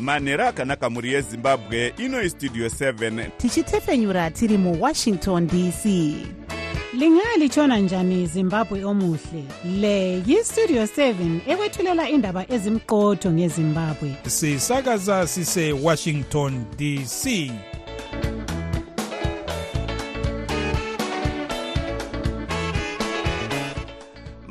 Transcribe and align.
manhero 0.00 0.46
akanaka 0.48 0.90
mhuri 0.90 1.12
yezimbabwe 1.12 1.94
ino 1.98 2.22
istudio 2.22 2.66
7 2.66 3.30
tichitefenyura 3.38 4.30
tiri 4.30 4.58
muwashington 4.58 5.46
dc 5.46 5.84
lingalitshona 6.92 7.78
njani 7.78 8.26
zimbabwe 8.26 8.84
omuhle? 8.84 9.44
Le 9.80 10.22
yistudio 10.26 10.82
7 10.82 11.40
ekwethulela 11.46 12.08
indaba 12.08 12.52
ezimqotho 12.52 13.32
ngezimbabwe. 13.32 14.14
Sisakaza 14.26 15.26
sisewashington 15.26 16.64
dc 16.78 17.50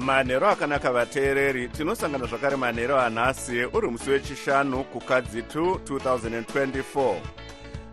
manhero 0.09 0.47
akanaka 0.49 0.91
vateereri 0.91 1.67
tinosangana 1.67 2.25
zvakare 2.25 2.55
manhero 2.55 2.99
anhasi 2.99 3.65
uri 3.73 3.87
musi 3.87 4.09
wechishanu 4.09 4.83
kukadzi 4.83 5.41
2 5.41 5.73
2024 5.73 7.15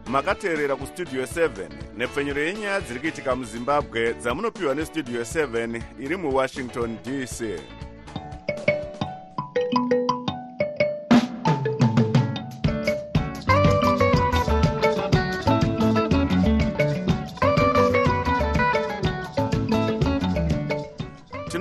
makateerera 0.06 0.76
kustudio 0.76 1.22
7 1.22 1.68
nepfenyuro 1.96 2.40
yenyaya 2.42 2.80
dziri 2.80 3.00
kuitika 3.00 3.36
muzimbabwe 3.36 4.14
dzamunopiwa 4.14 4.74
nestudio 4.74 5.22
7 5.22 5.82
iri 5.98 6.16
muwashington 6.16 6.96
dc 7.04 7.40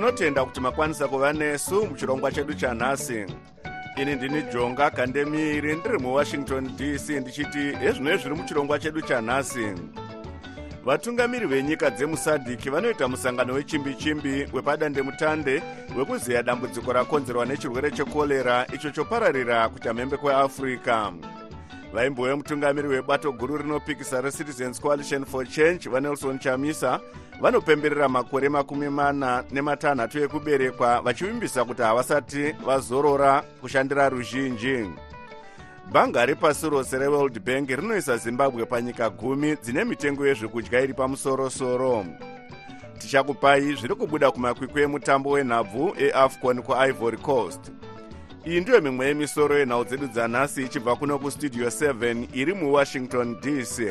tinotenda 0.06 0.44
kuti 0.44 0.60
makwanisa 0.60 1.08
kuva 1.08 1.32
nesu 1.32 1.86
muchirongwa 1.86 2.32
chedu 2.32 2.54
chanhasi. 2.54 3.26
Ini 3.96 4.14
ndini 4.14 4.42
jonga 4.42 4.90
kandemiri 4.90 5.76
ndiri 5.76 5.98
muwashington 5.98 6.76
dc 6.76 7.08
ndichiti 7.08 7.58
hezvino 7.58 8.16
zviri 8.16 8.34
muchirongwa 8.34 8.78
chedu 8.78 9.00
chanhasi. 9.00 9.74
Vatungamiri 10.84 11.46
venyika 11.46 11.90
dzemusadhiki 11.90 12.70
vanoita 12.70 13.08
musangano 13.08 13.54
wechimbi-chimbi 13.54 14.48
wepadandemutande 14.52 15.62
wekuziya 15.98 16.42
dambudziko 16.42 16.92
rakonzerwa 16.92 17.46
nechirwere 17.46 17.90
chekorera 17.90 18.66
icho 18.74 18.90
chopararira 18.90 19.68
kuchamhembe 19.68 20.16
kweafrica 20.16 21.12
vaimbove 21.92 22.34
mutungamiri 22.34 22.88
webato 22.88 23.32
guru 23.32 23.56
rinopikisa 23.56 24.20
recitizens 24.20 24.80
coalition 24.80 25.24
for 25.24 25.46
change 25.46 25.88
vanelson 25.88 26.38
chamisa 26.38 27.00
vanopemberera 27.40 28.08
makore 28.08 28.48
makumi 28.48 28.88
mana 28.88 29.44
nematanhatu 29.50 30.18
ekuberekwa 30.24 31.00
vachivimbisa 31.00 31.64
kuti 31.64 31.82
havasati 31.82 32.52
vazorora 32.66 33.42
kushandira 33.60 34.08
ruzhinji. 34.08 34.90
Bhanga 35.92 36.26
repasi 36.26 36.70
rose 36.70 36.98
reworld 36.98 37.40
bank 37.40 37.70
rinoisa 37.70 38.16
zimbabwe 38.16 38.64
panyika 38.64 39.10
gumi 39.10 39.56
dzine 39.56 39.84
mitengo 39.84 40.26
yezvekudya 40.26 40.80
iri 40.80 40.94
pamusorosoro. 40.94 42.04
Tichakupai 42.98 43.74
zviri 43.74 43.94
kubuda 43.94 44.30
kumakwikwi 44.30 44.82
emutambo 44.82 45.30
wenhabvu 45.30 45.94
eafcon 45.98 46.62
kuivory 46.62 47.16
coast. 47.16 47.72
Iyi 48.46 48.60
ndiyo 48.60 48.80
mimwe 48.80 49.06
yemisoro 49.06 49.58
yenhau 49.58 49.84
dzedu 49.84 50.06
dzanhasi 50.06 50.62
ichibva 50.62 50.96
kuno 50.96 51.18
kustudio 51.18 51.66
7 51.68 52.26
iri 52.32 52.54
muwashington 52.54 53.36
dc 53.40 53.82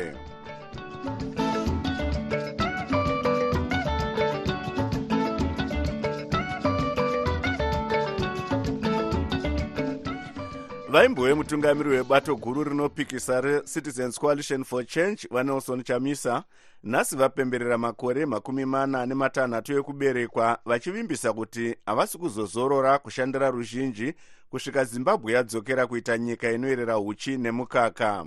vaimbove 10.96 11.34
mutungamiri 11.34 11.90
webato 11.90 12.36
guru 12.36 12.64
rinopikisa 12.64 13.40
recitizens 13.40 14.18
coalition 14.20 14.64
for 14.64 14.86
change 14.86 15.28
vanelson 15.30 15.82
chamisa 15.82 16.44
nhasi 16.82 17.16
vapemberera 17.16 17.78
makore 17.78 18.26
makumi 18.26 18.64
mana 18.64 19.06
nematanhatu 19.06 19.78
ekuberekwa 19.78 20.58
vachivimbisa 20.64 21.32
kuti 21.32 21.76
havasi 21.86 22.18
kuzozorora 22.18 22.98
kushandira 22.98 23.50
ruzhinji 23.50 24.14
kusvika 24.50 24.84
zimbabwe 24.84 25.32
yadzokera 25.32 25.86
kuita 25.86 26.18
nyika 26.18 26.50
inoyerera 26.50 26.98
uchi 26.98 27.36
nemukaka. 27.38 28.26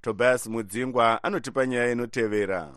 Tobias 0.00 0.46
mudzingwa 0.46 1.24
anotipa 1.24 1.66
nyaya 1.66 1.92
inotevera. 1.92 2.74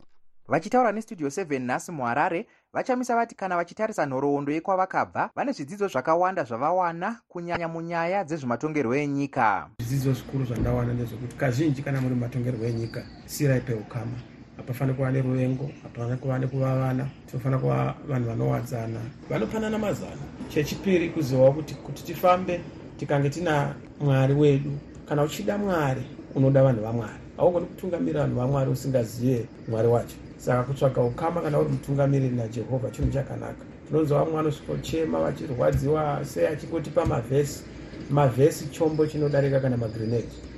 Vachitaura 0.47 0.91
nestudio 0.91 1.27
7 1.27 1.59
nhasi 1.59 1.91
muharare 1.91 2.47
vachamisa 2.73 3.15
vati 3.15 3.35
kana 3.35 3.55
vachitarisa 3.55 4.05
nhoroondo 4.05 4.51
yekwavakabva 4.51 5.29
vane 5.35 5.51
zvidzidzo 5.51 5.87
zvakawanda 5.87 6.43
zvavawana 6.43 7.19
kunyanya 7.29 7.67
munyaya 7.67 8.23
dzezvematongerwo 8.23 8.95
enyika. 8.95 9.69
Zvidzidzo 9.79 10.13
zvikuru 10.13 10.45
zvandawana 10.45 10.93
ndezvekuti 10.93 11.35
kazhinji 11.35 11.81
kana 11.81 12.01
muri 12.01 12.15
mumatongerwo 12.15 12.65
enyika 12.65 13.03
sirai 13.25 13.61
peukama. 13.61 14.17
Hapafaniri 14.57 14.97
kuva 14.97 15.11
neruvengo 15.11 15.69
hapafaniri 15.83 16.17
kuva 16.17 16.39
nekuvavana 16.39 17.09
tinofanira 17.27 17.61
kuva 17.61 17.95
vanhu 18.07 18.27
vanowadzana. 18.29 18.99
Vanopanana 19.29 19.77
mazana. 19.77 20.23
Chechipiri 20.49 21.09
kuzivawo 21.09 21.51
kuti 21.51 21.73
kuti 21.73 22.03
tifambe 22.03 22.61
tikange 22.97 23.29
tina 23.29 23.75
mwari 24.01 24.33
wedu. 24.33 24.71
Kana 25.07 25.23
uchida 25.23 25.57
mwari 25.57 26.03
unoda 26.35 26.63
vanhu 26.63 26.81
vamwari. 26.81 27.19
Haugoni 27.37 27.65
kutungamira 27.65 28.21
vanhu 28.21 28.35
vamwari 28.35 28.71
usingazive 28.71 29.45
mwari 29.67 29.87
wacho 29.87 30.15
saka 30.39 30.63
kutsvaga 30.63 31.01
ukama 31.01 31.41
kana 31.41 31.59
uri 31.59 31.69
mutungamiriri 31.69 32.35
najehovha 32.35 32.89
chinhu 32.89 33.11
chakanaka. 33.11 33.65
Tinonzwa 33.87 34.19
vamwe 34.19 34.33
vanosvikochema 34.33 35.19
vachirwadziwa 35.19 36.25
sei 36.25 36.47
achingotipa 36.47 37.05
mavhesi 37.05 37.63
mavhesi 38.09 38.65
chombo 38.65 39.07
chinodarika 39.07 39.59
kana 39.59 39.77
magrenedi 39.77 40.49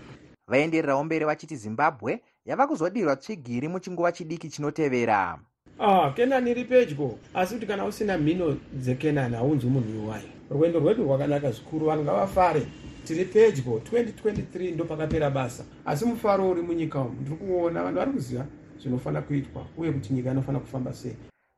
vaendererawo 0.48 1.04
mberi 1.04 1.26
vachiti 1.26 1.56
zimbabwe 1.56 2.22
yava 2.46 2.68
kuzodirwa 2.68 3.16
tsvigiri 3.16 3.68
muchinguva 3.68 4.12
chidiki 4.12 4.50
chinotevera. 4.50 5.40
Ah 5.80 6.12
kenani 6.16 6.52
iri 6.52 6.66
pedyo 6.66 7.18
asi 7.34 7.54
kuti 7.54 7.66
kana 7.66 7.86
usina 7.86 8.18
mhino 8.18 8.58
dzekenani 8.74 9.36
haunzi 9.36 9.68
munhu 9.68 9.90
iwayo. 9.90 10.30
Rwendo 10.50 10.80
rwedu 10.80 11.04
rwakanaka 11.04 11.52
zvikuru 11.52 11.86
vanhu 11.86 12.04
ngavafare. 12.04 12.68
Tiri 13.04 13.26
pedyo 13.26 13.82
2023 13.92 14.74
ndo 14.74 14.86
pakapera 14.86 15.30
basa. 15.30 15.64
Asi 15.86 16.06
mufaro 16.06 16.50
uri 16.50 16.62
munyika 16.62 17.00
umu 17.00 17.22
ndiri 17.22 17.36
kuona 17.36 17.84
vanhu 17.84 18.00
vari 18.00 18.12
kuziva 18.12 18.46
zvinofanira 18.82 19.22
kuitwa 19.22 19.66
uye 19.78 19.92
kuti 19.92 20.14
nyika 20.14 20.32
inofanira 20.32 20.62
kufamba 20.62 20.94
sei. 20.94 21.16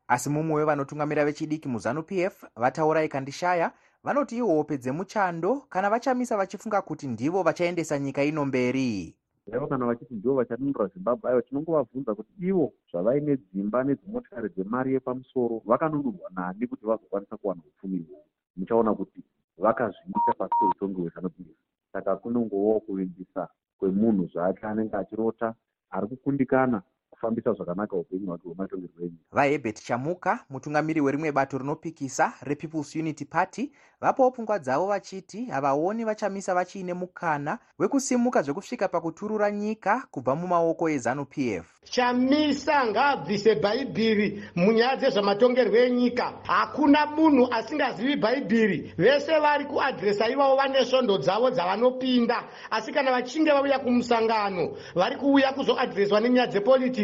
Asi 0.08 0.30
mumwe 0.30 0.56
wevanotungamira 0.56 1.26
vechidiki 1.26 1.68
muzanu 1.68 2.04
p 2.04 2.22
f 2.22 2.46
vataura 2.56 3.04
ikandishaya 3.04 3.72
vanoti 4.04 4.38
ihope 4.38 4.78
dzemuchando 4.78 5.56
kana 5.70 5.90
vachamisa 5.90 6.38
vachifunga 6.38 6.82
kuti 6.82 7.08
ndivo 7.08 7.44
vachaendesa 7.44 8.00
nyika 8.00 8.24
ino 8.24 8.46
mberi. 8.46 9.16
Ivo 9.48 9.68
kana 9.68 9.86
vachiti 9.86 10.14
ndivo 10.14 10.36
vachadunura 10.36 10.88
zimbabwe 10.88 11.30
aiwa 11.30 11.42
tinongovabvunza 11.42 12.16
kuti 12.16 12.32
ivo 12.40 12.74
zvavaine 12.92 13.38
dzimba 13.38 13.84
nedzimotikari 13.84 14.50
dzemari 14.50 14.94
yepamusoro 14.94 15.62
vakanunurwa 15.66 16.30
nani 16.36 16.68
kuti 16.68 16.86
vazokwanisa 16.86 17.38
kuwana 17.38 17.62
upfumi 17.68 17.98
ihwohwo 17.98 18.26
muchaona 18.58 18.94
kuti 18.94 19.24
vakazviita 19.58 20.34
pasi 20.38 20.54
peutongi 20.60 21.02
hwezanup 21.02 21.40
f. 21.40 21.48
Saka 21.94 22.16
kunongovawo 22.16 22.80
kuvimbisa 22.80 23.48
kwemunhu 23.78 24.30
zvake 24.34 24.66
anenge 24.66 24.96
achirota 24.96 25.56
ari 25.92 26.08
kukundikana 26.08 26.82
kufambisa 27.24 27.54
zvakanaka 27.54 27.96
upenyu 27.96 28.28
hwake 28.28 28.44
hwematongerwo 28.48 29.02
enyika. 29.02 29.24
Vahebert 29.32 29.84
chamuka 29.84 30.40
mutungamiri 30.50 31.02
werimwe 31.02 31.32
bato 31.32 31.58
rinopikisa 31.58 32.34
repeoples 32.42 32.96
unity 32.96 33.26
party 33.26 33.72
vapawo 34.02 34.32
pfungwa 34.32 34.60
dzavo 34.60 34.88
vachiti 34.88 35.46
havaoni 35.46 36.06
vachamisa 36.06 36.54
vachiine 36.54 36.94
mukana 36.94 37.60
wekusimuka 37.80 38.42
zvekusvika 38.42 38.88
pakuturura 38.88 39.52
nyika 39.52 40.08
kubva 40.12 40.36
mumaoko 40.36 40.90
ezanup 40.90 41.38
f. 41.38 41.66
Chamisa 41.84 42.86
ngaabvise 42.88 43.56
bhaibhiri 43.56 44.44
munyaya 44.56 44.96
dzezvamatongerwo 44.96 45.78
enyika. 45.78 46.34
Hakuna 46.44 47.06
munhu 47.06 47.48
asingazivi 47.54 48.16
bhaibhiri 48.16 48.94
vese 48.98 49.40
vari 49.40 49.66
kuadhiresa 49.66 50.30
ivavo 50.30 50.56
vane 50.56 50.86
svondo 50.86 51.18
dzavo 51.18 51.52
dzavanopinda. 51.52 52.44
Asi 52.72 52.92
kana 52.92 53.12
vachinge 53.12 53.52
vauya 53.52 53.80
kumusangano 53.80 54.78
vari 54.96 55.16
kuuya 55.16 55.54
kuzoadhireswa 55.54 56.20
nenyaya 56.20 56.48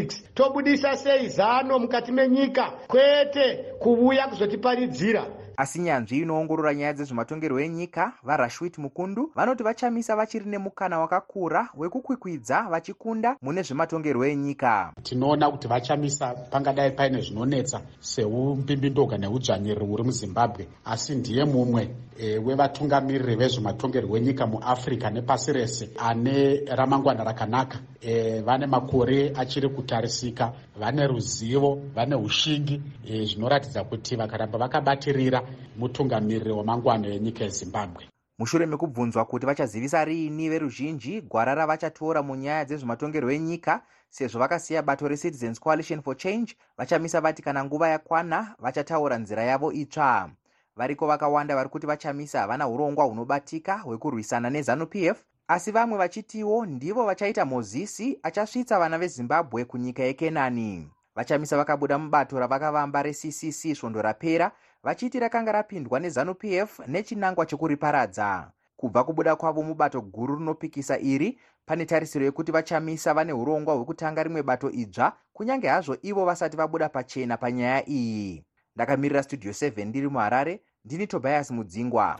dzepolitics 0.09 0.33
tobudisa 0.33 0.97
sei 0.97 1.29
zano 1.29 1.79
mukati 1.79 2.11
menyika? 2.11 2.71
Kwete 2.87 3.65
kuuya 3.79 4.27
kuzotiparidzira. 4.27 5.25
Asi 5.57 5.79
nyanzvi 5.79 6.19
inoongorora 6.19 6.73
nyaya 6.73 6.93
dzezvematongerwo 6.93 7.59
enyika 7.59 8.13
varashwit 8.23 8.77
mukundu 8.77 9.31
vanoti 9.35 9.63
vachamisa 9.63 10.15
vachiri 10.15 10.45
nemukana 10.45 10.99
wakakura 10.99 11.69
wekukwikwidza 11.77 12.61
vachikunda 12.69 13.35
mune 13.41 13.61
zvematongerwo 13.61 14.25
enyika. 14.25 14.93
Tinoona 15.03 15.51
kuti 15.51 15.67
vachamisa 15.67 16.33
pangadai 16.33 16.91
paine 16.91 17.21
zvinonetsa 17.21 17.81
seumbimbindoga 17.99 19.17
neudzvanyiriri 19.17 19.85
huri 19.85 20.03
muzimbabwe 20.03 20.67
asi 20.85 21.15
ndiye 21.15 21.45
mumwe 21.45 21.89
e, 22.17 22.37
wevatungamiriri 22.37 23.35
vezvematongerwo 23.35 24.17
enyika 24.17 24.47
muafrica 24.47 25.09
nepasi 25.11 25.53
rese 25.53 25.89
ane 25.97 26.65
ramangwana 26.65 27.23
rakanaka 27.23 27.79
e, 28.01 28.41
vane 28.41 28.67
makore 28.67 29.33
achiri 29.35 29.69
kutarisika 29.69 30.53
vane 30.79 31.07
ruzivo 31.07 31.81
vane 31.95 32.15
ushingi 32.15 32.81
zvinoratidza 33.05 33.81
e, 33.81 33.83
kuti 33.83 34.15
vakaramba 34.15 34.57
vakabatirira 34.57 35.41
mutungamiriri 35.77 36.51
wamangwana 36.51 37.07
enyika 37.07 37.43
yezimbabwe. 37.43 38.03
Mushure 38.39 38.65
mekubvunzwa 38.65 39.25
kuti 39.25 39.45
vachazivisa 39.45 40.05
riini 40.05 40.49
veruzhinji 40.49 41.21
gwara 41.21 41.55
ravachatora 41.55 42.23
munyaya 42.23 42.65
dzezvematongerwo 42.65 43.31
enyika 43.31 43.81
sezvo 44.09 44.39
vakasiya 44.39 44.81
bato 44.81 45.07
recitizens 45.07 45.59
coalition 45.59 46.01
for 46.01 46.15
change 46.17 46.55
vachamisa 46.77 47.21
vati 47.21 47.41
kana 47.41 47.65
nguva 47.65 47.89
yakwana 47.89 48.55
vachataura 48.59 49.17
nzira 49.17 49.43
yavo 49.43 49.71
itsva. 49.71 50.31
Variko 50.75 51.07
vakawanda 51.07 51.55
vari 51.55 51.69
kuti 51.69 51.87
vachamisa 51.87 52.39
havana 52.39 52.67
urongwa 52.67 53.05
hunobatika 53.05 53.77
hwekurwisana 53.77 54.49
nezanup 54.49 54.95
f 54.95 55.25
asi 55.51 55.71
vamwe 55.71 55.97
vachitiwo 55.97 56.65
ndivo 56.65 57.05
vachaita 57.05 57.45
mozisi 57.45 58.19
achasvitsa 58.23 58.79
vana 58.79 58.97
vezimbabwe 58.97 59.65
kunyika 59.65 60.03
yekenani. 60.03 60.91
Vachamisa 61.15 61.57
vakabuda 61.57 61.97
mubato 61.97 62.39
ravakavamba 62.39 63.03
reccc 63.03 63.75
svondo 63.75 64.01
rapera 64.01 64.51
vachiti 64.83 65.19
rakanga 65.19 65.51
rapindwa 65.51 65.99
nezanup 65.99 66.43
f 66.43 66.79
nechinangwa 66.87 67.45
chekuriparadza 67.45 68.51
kubva 68.77 69.03
kubuda 69.03 69.35
kwavo 69.35 69.63
mubato 69.63 70.01
guru 70.01 70.35
rinopikisa 70.35 70.99
iri 70.99 71.39
pane 71.65 71.85
tarisiro 71.85 72.25
yekuti 72.25 72.51
vachamisa 72.51 73.13
vane 73.13 73.33
urongwa 73.33 73.75
hwekutanga 73.75 74.23
rimwe 74.23 74.43
bato 74.43 74.71
idzva 74.71 75.13
kunyange 75.33 75.67
hazvo 75.67 75.97
ivo 76.01 76.25
vasati 76.25 76.57
vabuda 76.57 76.89
pachena 76.89 77.37
panyaya 77.37 77.89
iyi. 77.89 78.45
Ndakamirira 78.75 79.23
studio 79.23 79.51
7 79.51 79.85
ndiri 79.85 80.07
muharare 80.07 80.61
ndini 80.85 81.07
tobias 81.07 81.51
mudzingwa 81.51 82.19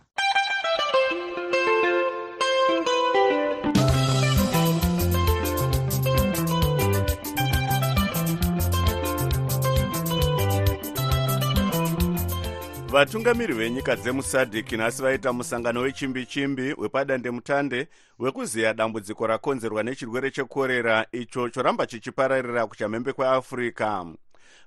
vatungamiri 12.99 13.53
venyika 13.53 13.95
dzemusadhiki 13.95 14.77
nhasi 14.77 15.01
vaita 15.01 15.33
musangano 15.33 15.81
wechimbi-chimbi 15.81 16.73
wepadandemutande 16.77 17.87
wekuziya 18.19 18.73
dambudziko 18.73 19.27
rakonzerwa 19.27 19.83
nechirwere 19.83 20.31
chekorera. 20.31 21.05
Icho 21.11 21.49
choramba 21.49 21.87
chichipararira 21.87 22.67
kuchamhembe 22.67 23.13
kweafrica 23.13 24.05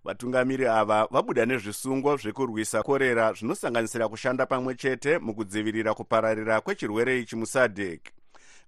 vatungamiri 0.05 0.67
ava 0.67 1.09
vabuda 1.11 1.47
nezvisungo 1.47 2.17
zvekurwisa 2.17 2.83
korera 2.83 3.33
zvinosanganisira 3.33 4.09
kushanda 4.09 4.47
pamwe 4.47 4.75
chete 4.75 5.19
mukudzivirira 5.19 5.95
kupararira 5.95 6.61
kwechirwere 6.61 7.21
ichi 7.21 7.37
musadhek 7.37 8.13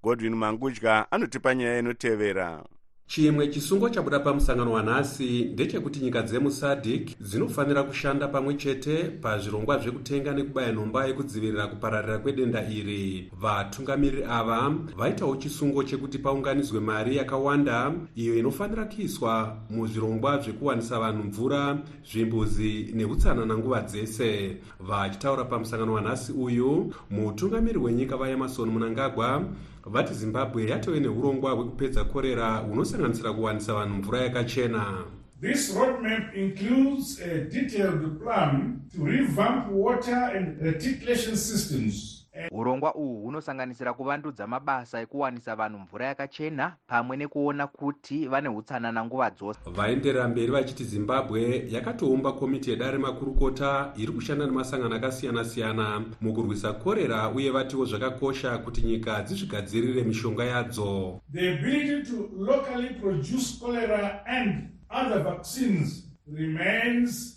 godwin 0.03 0.35
mangudya 0.35 1.13
anotipa 1.13 1.55
nyaya 1.55 1.79
inotevera 1.79 2.65
chimwe 3.07 3.49
chisungo 3.49 3.89
chabuda 3.89 4.21
pamusangano 4.21 4.73
wanhasi 4.73 5.45
ndechekuti 5.45 6.01
nyika 6.01 6.23
dzemusadhik 6.23 7.21
dzinofanira 7.21 7.83
kushanda 7.83 8.29
pamwe 8.29 8.55
chete 8.55 9.05
pazvirongwa 9.05 9.79
zvekutenga 9.79 10.33
nekubaya 10.33 10.73
nhomba 10.73 11.07
yekudzivirira 11.07 11.67
kupararira 11.67 12.19
kwedenda 12.19 12.69
iri. 12.69 13.31
Vatungamiriri 13.41 14.25
ava 14.25 14.75
vaitawo 14.97 15.37
chisungo 15.37 15.83
chekuti 15.83 16.19
paunganidzwe 16.19 16.81
mari 16.81 17.17
yakawanda 17.17 17.93
iyo 18.17 18.39
inofanira 18.39 18.85
kuiswa 18.85 19.57
muzvirongwa 19.71 20.39
zvekuwanisa 20.39 20.99
vanhu 21.01 21.25
mvura 21.25 21.79
zvimbuzi 22.13 22.93
neutsanana 22.95 23.59
nguva 23.59 23.81
dzese. 23.81 24.57
Vachitaura 24.81 25.45
pamusangano 25.45 25.93
wanhasi 25.93 26.33
uyu 26.33 26.93
mutungamiri 27.11 27.79
wenyika 27.79 28.17
vaemarson 28.17 28.71
munangagwa 28.71 29.45
vati 29.87 30.15
zimbabwe 30.15 30.67
yatove 30.71 31.01
neurongwa 31.01 31.53
hwekupedza 31.53 32.05
korera 32.05 32.57
hunosanganisira 32.57 33.33
kuwanisa 33.33 33.75
vanhu 33.75 33.95
mvura 33.97 34.21
yakachena. 34.21 35.05
This 35.41 35.75
roadmap 35.77 36.37
includes 36.37 37.21
a 37.21 37.39
detailed 37.45 38.19
plan 38.23 38.81
to 38.97 39.05
revamp 39.05 39.67
water 39.73 40.31
and 40.37 40.63
reticulation 40.63 41.37
systems 41.37 42.14
urongwa 42.51 42.95
uhu 42.95 43.23
hunosanganisira 43.23 43.95
kuvandudza 43.95 44.47
mabasa 44.47 45.01
ekuwanisa 45.01 45.57
vanhu 45.57 45.79
mvura 45.79 46.07
yakachena 46.07 46.77
pamwe 46.87 47.17
nekuona 47.17 47.67
kuti 47.67 48.29
vane 48.29 48.49
utsanana 48.49 49.05
nguva 49.05 49.31
dzose. 49.31 49.61
Vaenderera 49.67 50.29
mberi 50.29 50.53
vachiti 50.53 50.85
zimbabwe 50.85 51.67
yakatoumba 51.71 52.33
komiti 52.33 52.71
yedare 52.71 52.99
makurukota 52.99 53.93
iri 53.97 54.13
kushanda 54.13 54.47
nemasangano 54.47 54.97
akasiyana-siyana 54.97 56.03
mukurwisa 56.21 56.73
korera 56.73 57.29
uye 57.31 57.51
vatiwo 57.51 57.85
zvakakosha 57.85 58.59
kuti 58.59 58.83
nyika 58.83 59.23
dzizvigadzirire 59.23 60.03
mishonga 60.03 60.45
yadzo. 60.45 61.21
The 61.33 61.53
ability 61.55 62.11
to 62.11 62.31
locally 62.37 62.89
produce 63.01 63.59
cholera 63.61 64.23
and 64.27 64.71
other 64.91 65.23
vaccines 65.23 66.04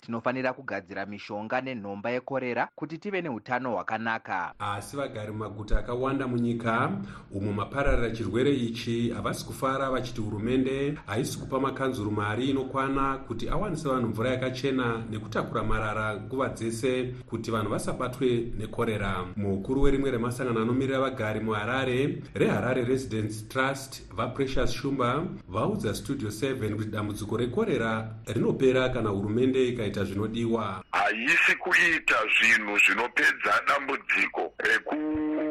tinofanira 0.02 0.54
kugadzira 0.54 1.06
mishonga 1.06 1.62
nenhomba 1.62 2.10
yekorera 2.12 2.70
kuti 2.76 2.98
tive 2.98 3.22
neutano 3.22 3.72
hwakanaka. 3.72 4.54
Asi 4.60 4.98
vagari 4.98 5.32
mumaguta 5.32 5.80
akawanda 5.80 6.28
munyika 6.28 6.92
umo 7.32 7.54
mapararira 7.54 8.12
chirwere 8.12 8.54
ichi 8.54 9.10
havasi 9.10 9.46
kufara 9.46 9.90
vachiti 9.92 10.22
hurumende 10.22 10.98
haisi 11.06 11.40
kupa 11.40 11.60
makanzuru 11.60 12.12
mari 12.12 12.50
inokwana 12.50 13.18
kuti 13.18 13.50
awanise 13.50 13.90
vanhu 13.90 14.08
mvura 14.08 14.30
yakachena 14.30 15.04
nekutakura 15.12 15.64
marara 15.64 16.22
nguva 16.22 16.50
dzese 16.50 17.14
kuti 17.30 17.52
vanhu 17.52 17.70
vasabatwe 17.70 18.54
nekorera. 18.58 19.26
Mukuru 19.36 19.82
werimwe 19.82 20.12
remasangano 20.12 20.62
anomirira 20.62 21.00
vagari 21.00 21.40
muharare 21.40 22.24
reharare 22.34 22.84
residence 22.86 23.46
trust 23.48 24.14
vaprecious 24.16 24.72
shumba 24.72 25.26
vaudza 25.48 25.94
studio 25.96 26.30
7 26.30 26.76
kuti 26.76 26.90
dambudziko 26.90 27.38
rekorera 27.38 28.16
rinopera 28.26 28.77
kana 28.90 29.10
hurumende 29.10 29.68
ikaita 29.68 30.04
zvinodiwa? 30.04 30.84
Haisi 30.92 31.56
kuita 31.56 32.16
zvinhu 32.40 32.78
zvinopedza 32.86 33.54
dambudziko 33.68 34.54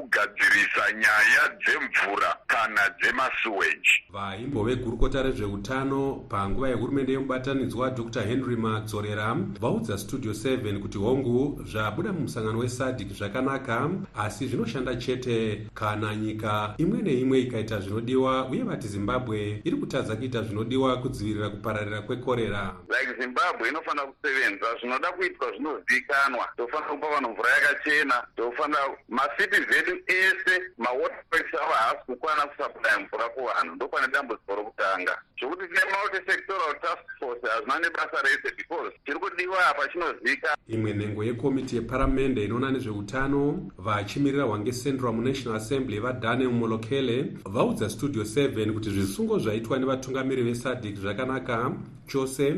rekugadzirisa 0.07 0.93
nyaya 0.93 1.57
dzemvura 1.59 2.37
kana 2.47 2.81
dzemasiweji 3.01 4.05
vaimbove 4.11 4.77
gurukota 4.77 5.23
rezveutano 5.23 6.15
panguva 6.29 6.69
yehurumende 6.69 7.13
yemubatanidzwa 7.13 7.91
dr. 7.91 8.23
Henry 8.23 8.57
madzorera 8.57 9.37
vaudza 9.61 9.99
studio 9.99 10.33
7 10.33 10.79
kuti 10.79 10.99
hongu 10.99 11.61
zvabuda 11.65 12.13
mumusangano 12.13 12.59
wesadhik 12.59 13.09
zvakanaka 13.09 13.91
asi 14.15 14.47
zvinoshanda 14.47 14.97
chete 14.97 15.67
kana 15.75 16.17
nyika 16.17 16.75
imwe 16.79 17.03
neimwe 17.03 17.41
ikaita 17.41 17.81
zvinodiwa 17.81 18.49
uye 18.49 18.63
vati 18.63 18.89
zimbabwe 18.89 19.61
iri 19.65 19.77
kutadza 19.77 20.17
kuita 20.17 20.43
zvinodiwa 20.43 20.97
kudzivirira 20.97 21.51
kupararira 21.51 22.03
kwekorera. 22.03 22.77
Like 22.89 23.21
zimbabwe 23.21 23.69
inofanira 23.69 24.07
kusevenza 24.07 24.67
zvinoda 24.81 25.13
kuitwa 25.13 25.51
zvinozivikanwa 25.51 26.49
tofanira 26.57 26.91
kupa 26.91 27.09
vanhu 27.09 27.31
mvura 27.31 27.51
yakachena 27.51 28.27
tofanira 28.37 28.81
masiti 29.09 29.57
zedu 29.73 29.96
ese 30.07 30.63
mawaterworks 30.79 31.55
ava 31.55 31.75
haasi 31.75 32.07
kukwana 32.07 32.47
kusapulaya 32.47 33.01
mvura 33.01 33.29
kuvanhu 33.29 33.75
ndopane 33.75 34.09
dambudziko 34.13 34.55
rokutanga 34.55 35.19
zvokuti 35.41 35.69
tine 35.69 35.81
multisectoral 35.93 36.81
task 36.81 37.05
force 37.19 37.47
hazvina 37.49 37.79
nebasa 37.79 38.23
rese 38.23 38.57
because 38.57 38.93
chiri 39.07 39.19
kudiwa 39.19 39.67
apa 39.67 39.89
chinozika 39.89 40.57
imwe 40.69 40.93
nhengo 40.93 41.25
yekomiti 41.25 41.77
yeparamende 41.77 42.45
inoona 42.45 42.71
nezveutano 42.71 43.71
vachimirira 43.79 44.45
hwange 44.45 44.73
central 44.73 45.13
munational 45.13 45.57
assembly 45.57 46.01
vadaniel 46.01 46.51
molokele 46.51 47.33
vaudza 47.45 47.91
studio 47.91 48.23
7 48.23 48.73
kuti 48.73 48.91
zvisungo 48.91 49.39
zvaitwa 49.39 49.79
nevatungamiri 49.79 50.43
vesadhik 50.43 50.97
zvakanaka 50.97 51.73
chose 52.07 52.55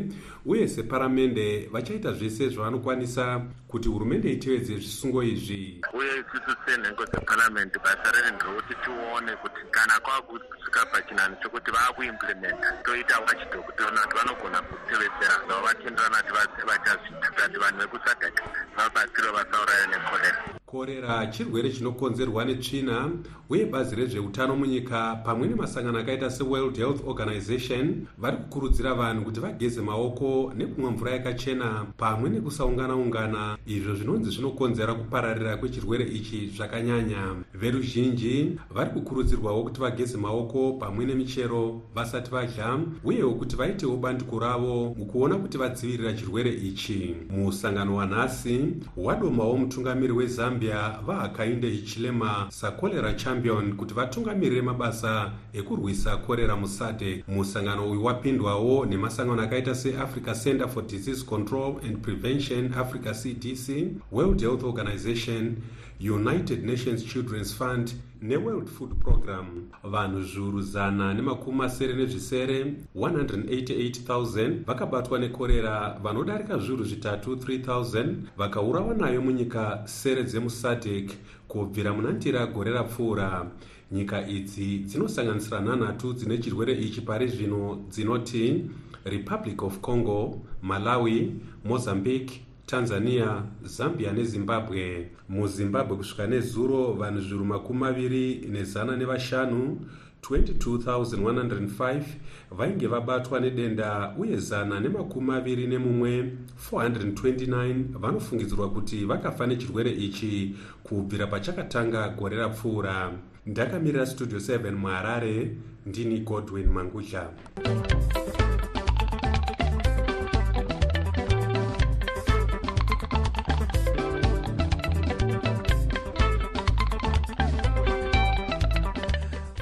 uye 0.47 0.69
separamende 0.69 1.69
vachaita 1.73 2.13
zvese 2.13 2.49
zvavanokwanisa 2.49 3.43
kuti 3.69 3.89
hurumende 3.89 4.33
itevedze 4.33 4.75
zvisungo 4.75 5.23
izvi. 5.23 5.81
Uye 5.95 6.11
isusu 6.21 6.57
senhengo 6.67 7.05
dzeparamende 7.07 7.79
basa 7.85 8.13
redu 8.13 8.37
nderekuti 8.37 8.75
tione 8.85 9.37
kuti 9.43 9.61
kana 9.71 10.01
kwakusvika 10.01 10.87
pachinani 10.93 11.37
chokuti 11.43 11.71
vaakuimplementa 11.71 12.73
toita 12.85 13.21
wachidog 13.21 13.67
toona 13.77 14.01
kuti 14.01 14.17
vanogona 14.17 14.63
kutevedzera 14.63 15.37
zvavo 15.47 15.67
vatenderana 15.67 16.23
kuti 16.23 16.63
vachazviita 16.71 17.29
kuti 17.31 17.59
vanhu 17.59 17.79
vekusadhaki 17.79 18.43
vabatsiro 18.77 19.33
vasauraya 19.33 19.87
nekorera. 19.87 20.59
Korera 20.67 21.27
chirwere 21.27 21.71
chinokonzerwa 21.71 22.45
netsvina 22.45 23.11
uye 23.49 23.65
bazi 23.67 23.97
rezveutano 23.97 24.57
munyika 24.57 25.17
pamwe 25.25 25.49
nemasangano 25.49 25.99
akaita 25.99 26.31
seworld 26.31 26.77
health 26.77 27.01
organization 27.07 28.07
vari 28.19 28.37
kukurudzira 28.37 28.95
vanhu 28.95 29.25
kuti 29.25 29.38
vageze 29.39 29.81
maoko 29.81 30.53
nekumwa 30.57 30.91
mvura 30.91 31.13
yakachena 31.13 31.87
pamwe 31.97 32.31
nekusaungana-ungana. 32.31 33.59
Izvo 33.67 33.95
zvinonzi 33.95 34.31
zvinokonzera 34.31 34.95
kupararira 34.95 35.57
kwechirwere 35.57 36.05
ichi 36.05 36.53
zvakanyanya. 36.57 37.35
Veruzhinji 37.55 38.59
vari 38.75 38.91
kukurudzirwawo 38.91 39.63
kuti 39.63 39.81
vageze 39.81 40.19
maoko 40.19 40.73
pamwe 40.73 41.05
nemichero 41.05 41.83
vasati 41.95 42.31
vadya 42.31 42.79
uyewo 43.05 43.35
kuti 43.35 43.57
vaitewo 43.57 43.97
bandiko 43.97 44.39
ravo 44.39 44.95
mukuona 44.99 45.37
kuti 45.37 45.59
vadzivirira 45.59 46.13
chirwere 46.13 46.51
ichi. 46.51 47.17
Musangano 47.31 47.97
wanhasi 47.97 48.61
wadomawo 48.97 49.57
mutungamiri 49.57 50.13
wezambia 50.13 50.49
zambia 50.49 50.99
vahakainde 51.07 51.71
hichilema 51.71 52.47
sakorera 52.49 53.13
champion 53.13 53.77
kuti 53.77 53.95
vatungamirire 53.95 54.63
mabasa 54.63 55.33
ekurwisa 55.53 56.17
korera 56.17 56.57
musadek 56.57 57.29
musangano 57.29 57.91
uyu 57.91 58.05
wapindwawo 58.05 58.87
nemasangano 58.87 59.28
akaita 59.33 59.75
seafrica 59.75 60.35
center 60.35 60.69
for 60.69 60.83
disease 60.83 61.25
control 61.25 61.81
and 61.85 62.03
prevention 62.03 62.73
africa 62.75 63.15
cdc 63.15 63.95
world 64.11 64.41
health 64.41 64.65
organization 64.65 65.57
united 66.01 66.65
nations 66.65 67.05
children's 67.05 67.53
fund 67.53 67.93
neworld 68.23 68.69
food 68.69 69.01
program. 69.01 69.71
Vanhu 69.85 70.23
zviuru 70.23 70.63
zana 70.63 71.15
nemakumi 71.15 71.57
masere 71.59 71.95
nezvisere 71.95 72.75
188000 72.97 74.65
vakabatwa 74.65 75.19
nekorera. 75.19 75.99
Vanodarika 76.03 76.59
zviuru 76.59 76.85
zvitatu 76.85 77.35
3000 77.35 78.15
vakaurawa 78.37 78.95
nayo 78.95 79.23
munyika 79.23 79.83
sere 79.85 80.23
dzemusadek 80.23 81.13
kubvira 81.49 81.93
munandira 81.93 82.47
gore 82.47 82.73
rapfuura. 82.73 83.51
Nyika 83.93 84.29
idzi 84.29 84.79
dzinosanganisira 84.79 85.61
nhanhatu 85.61 86.13
dzine 86.13 86.39
chirwere 86.39 86.73
ichi 86.73 87.01
pari 87.01 87.29
zvino 87.29 87.85
dzinoti 87.91 88.65
republic 89.11 89.63
of 89.63 89.79
congo 89.81 90.41
malawi 90.63 91.33
mozambique 91.65 92.41
tanzania 92.67 93.43
zambia 93.63 94.13
nezimbabwe 94.13 95.11
muzimbabwe 95.29 95.97
kusvika 95.97 96.27
nezuro 96.27 96.93
vanhu 96.93 97.21
zviuru 97.21 97.45
makumi 97.45 97.81
maviri 97.81 98.49
nezana 98.51 98.97
nevashanu 98.97 99.81
22105 100.23 102.03
vainge 102.51 102.87
vabatwa 102.87 103.41
nedenda 103.41 104.15
uye 104.19 104.37
zana 104.37 104.81
nemakumi 104.81 105.27
maviri 105.27 105.67
nemumwe 105.67 106.33
429 106.73 107.85
vanofungidzirwa 107.99 108.71
kuti 108.71 109.05
vakafa 109.05 109.47
nechirwere 109.47 109.91
ichi 109.91 110.57
kubvira 110.83 111.27
pachakatanga 111.27 112.09
gore 112.09 112.37
rapfuura 112.37 113.13
ndakamirira 113.47 114.07
studio 114.07 114.39
7 114.39 114.73
muharare 114.73 115.57
ndini 115.87 116.21
godwin 116.21 116.69
mangudla 116.69 117.31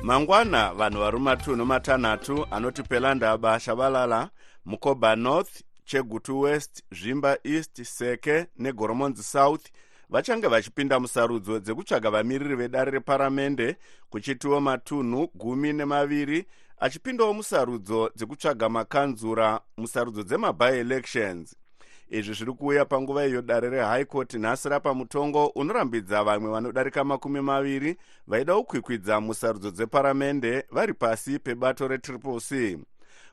mangwana 0.07 0.75
vanhu 0.75 1.01
vari 1.01 1.19
matunhu 1.19 1.67
matanhatu 1.67 2.47
anoti 2.51 2.83
pelandaba 2.83 3.61
shabalala 3.61 4.31
mukoba 4.65 5.17
north 5.17 5.63
chegutu 5.85 6.41
west 6.41 6.83
zvimba 6.93 7.39
east 7.45 7.83
seke 7.83 8.47
negoromonzi 8.59 9.23
south 9.23 9.67
vachange 10.11 10.47
vachipinda 10.47 11.01
musarudzo 11.01 11.59
dzekutsvaga 11.59 12.11
vamiriri 12.11 12.57
vedare 12.57 12.91
reparamende 12.91 13.77
kuchitiwo 14.11 14.61
matunhu 14.61 15.29
gumi 15.35 15.73
nemaviri 15.73 16.47
achipindawo 16.79 17.35
musarudzo 17.35 18.11
dzekutsvaga 18.17 18.69
makanzura 18.69 19.61
musarudzo 19.77 20.23
dzemabi-elections 20.23 21.57
izvi 22.11 22.35
zviri 22.35 22.53
kuuya 22.53 22.85
panguva 22.85 23.27
iyo 23.27 23.43
dare 23.43 23.71
rehigh 23.71 24.07
court 24.07 24.35
nhasi 24.35 24.69
rapa 24.69 24.95
mutongo 24.95 25.47
unorambidza 25.47 26.25
vamwe 26.25 26.51
vanodarika 26.51 27.05
makumi 27.05 27.41
maviri 27.41 27.97
vaida 28.27 28.55
kukwikwidza 28.55 29.21
musarudzo 29.21 29.71
dzeparamende 29.71 30.65
vari 30.71 30.95
pasi 30.95 31.39
pebato 31.39 31.89
retriple 31.89 32.41
c. 32.41 32.79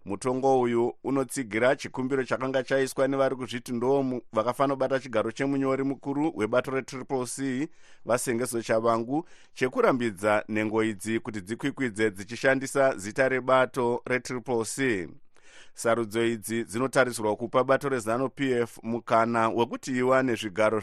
Mutongo 0.06 0.62
uyu 0.62 0.94
unotsigira 1.04 1.76
chikumbiro 1.76 2.24
chakanga 2.24 2.64
chaiswa 2.64 3.08
nevari 3.08 3.36
kuzviti 3.36 3.74
ndo 3.74 4.22
vakafanira 4.34 4.76
kubata 4.76 5.00
chigaro 5.00 5.32
chemunyori 5.32 5.84
mukuru 5.84 6.32
webato 6.36 6.72
retriple 6.72 7.26
c 7.26 7.68
vasengeso 8.06 8.62
chavangu 8.62 9.26
chekurambidza 9.54 10.44
nhengo 10.50 10.84
idzi 10.84 11.20
kuti 11.20 11.42
dzikwikvidze 11.42 12.12
dzichishandisa 12.12 12.98
zita 12.98 13.30
rebato 13.30 14.02
retriple 14.06 14.66
c 14.66 15.08
sarudzo 15.74 16.26
idzi 16.26 16.64
dzinotarisirwa 16.64 17.36
kupa 17.36 17.64
bato 17.64 17.90
rezanup 17.90 18.42
f 18.42 18.80
mukana 18.84 19.50
wekuti 19.50 19.92
iwane 19.92 20.36
zvigaro 20.36 20.80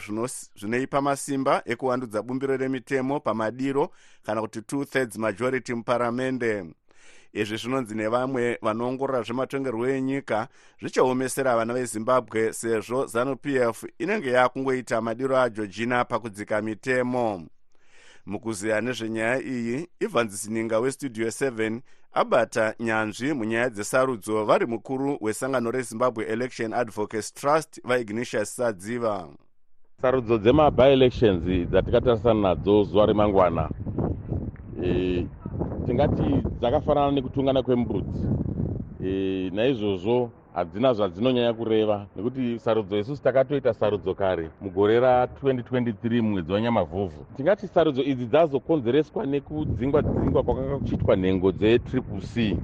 zvinoipa 0.55 1.01
masimba 1.01 1.61
ekuwandudza 1.65 2.21
bumbiro 2.21 2.57
remitemo 2.57 3.19
pamadiro 3.19 3.91
kana 4.23 4.41
kuti 4.41 4.61
two 4.61 4.85
thirds 4.85 5.17
majority 5.17 5.73
muparamende. 5.73 6.65
Izvi 7.33 7.57
zvinonzi 7.57 7.95
nevamwe 7.95 8.57
vanoongorora 8.61 9.23
zvematongerwo 9.23 9.87
enyika 9.87 10.47
zvichaomesera 10.81 11.55
vana 11.55 11.73
vezimbabwe 11.73 12.53
sezvo 12.53 13.05
zanup 13.05 13.45
f 13.45 13.85
inenge 13.99 14.31
yakungoita 14.31 15.01
madiro 15.01 15.37
ageorgina 15.37 16.05
pakudzika 16.05 16.61
mitemo 16.61 17.47
mukuziya 18.25 18.81
nezvenyaya 18.81 19.41
iyi 19.41 19.87
evans 19.99 20.43
sininga 20.43 20.79
westudio 20.79 21.27
7 21.27 21.81
abata 22.13 22.73
nyanzvi 22.79 23.33
munyaya 23.33 23.69
dzesarudzo 23.69 24.45
vari 24.45 24.65
mukuru 24.65 25.17
wesangano 25.21 25.71
rezimbabwe 25.71 26.25
election 26.25 26.73
advocates 26.73 27.33
trust 27.33 27.81
vaignatius 27.83 28.55
sadziva. 28.55 29.27
Sarudzo 30.01 30.37
dzemabi-elections 30.37 31.43
dzatikatarisana 31.69 32.41
nadzo 32.41 32.83
zuva 32.83 33.05
remangwana 33.05 33.69
e, 34.83 35.25
tingati 35.85 36.43
dzakafanana 36.59 37.11
nekutungana 37.11 37.63
kwembudzi 37.63 38.27
e, 39.05 39.49
naizvozvo 39.53 40.31
hadzina 40.53 40.93
zvadzinonyanya 40.93 41.53
kureva. 41.53 42.05
Nekuti 42.15 42.59
sarudzo 42.59 42.99
isusu 42.99 43.23
takatoita 43.23 43.73
sarudzo 43.73 44.13
kare 44.15 44.49
mugore 44.61 44.99
ra2023 44.99 46.21
mwedzi 46.21 46.51
wanyamavhuvhu. 46.51 47.25
Tingati 47.37 47.67
sarudzo 47.67 48.03
idzi 48.03 48.25
dzazokonzereswa 48.25 49.25
nekudzingwa 49.25 50.01
dzingwa 50.01 50.43
kwakanga 50.43 50.77
kuchiitwa 50.79 51.15
nhengo 51.15 51.51
dzetriple 51.51 52.21
c 52.21 52.57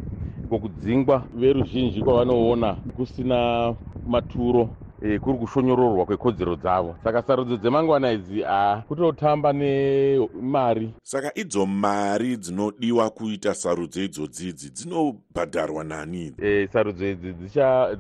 kokudzingwa 0.50 1.24
veruzhinji 1.34 2.02
kwavanoona 2.02 2.78
kusina 2.96 3.74
maturo 4.06 4.70
e, 5.02 5.20
kuri 5.20 5.38
kushonyororwa 5.38 6.06
kwekodzero 6.06 6.56
dzavo. 6.56 6.96
Saka 7.04 7.22
sarudzo 7.22 7.58
dzemangwana 7.58 8.12
idzi 8.12 8.44
a 8.46 8.84
kutotamba 8.88 9.54
nemari. 9.54 10.90
Saka 11.04 11.32
idzo 11.36 11.66
mari 11.66 12.38
dzinodiwa 12.38 13.10
kuita 13.10 13.54
sarudzo 13.54 14.02
idzodzidzi 14.02 14.70
dzinobhadharwa 14.70 15.84
nani? 15.84 16.34
E, 16.42 16.68
sarudzo 16.74 17.08
idzi 17.08 17.34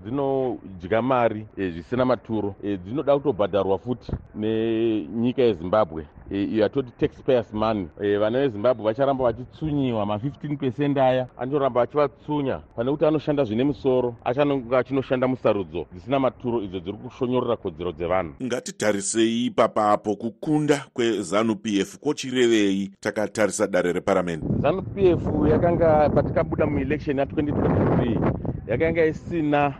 dzinodya 0.04 1.02
mari 1.02 1.48
e, 1.58 1.70
zvisina 1.72 2.06
maturo. 2.06 2.56
E, 2.64 2.78
dzinoda 2.78 3.18
kutobhadharwa 3.18 3.78
futi 3.78 4.12
nenyika 4.36 5.42
yezimbabwe. 5.42 6.08
Iyo 6.32 6.62
yatoti 6.62 6.92
taxpayers 7.00 7.54
money. 7.54 7.88
Vana 8.20 8.40
vezimbabwe 8.40 8.86
vacharamba 8.86 9.24
vachitsunyiwa 9.24 10.06
ma15 10.06 10.58
pecent 10.58 10.98
aya. 10.98 11.28
Anoramba 11.38 11.82
achivatsunya 11.82 12.60
pane 12.76 12.92
kuti 12.92 13.06
anoshanda 13.06 13.44
zvine 13.44 13.64
musoro 13.64 14.16
achanonga 14.24 14.78
achinoshanda 14.78 15.28
musarudzo 15.28 15.86
dzisina 15.92 16.20
maturo 16.20 16.62
idzo 16.62 16.80
dziri 16.88 16.98
kushonyorora 17.04 17.58
kodzero 17.58 17.92
dzevanhu. 17.92 18.34
Ngatitarisei 18.44 19.46
ipapapo 19.46 20.16
kukunda 20.16 20.86
kwezanup 20.94 21.68
f 21.68 21.98
kochirevei 22.00 22.92
takatarisa 23.00 23.68
dare 23.68 23.92
reparamende. 23.94 24.48
Zanup 24.62 24.98
f 24.98 25.22
yakanga 25.52 26.10
patikabuda 26.10 26.66
muelection 26.66 27.18
ya2023 27.18 28.20
yakanga 28.68 29.06
isina 29.06 29.74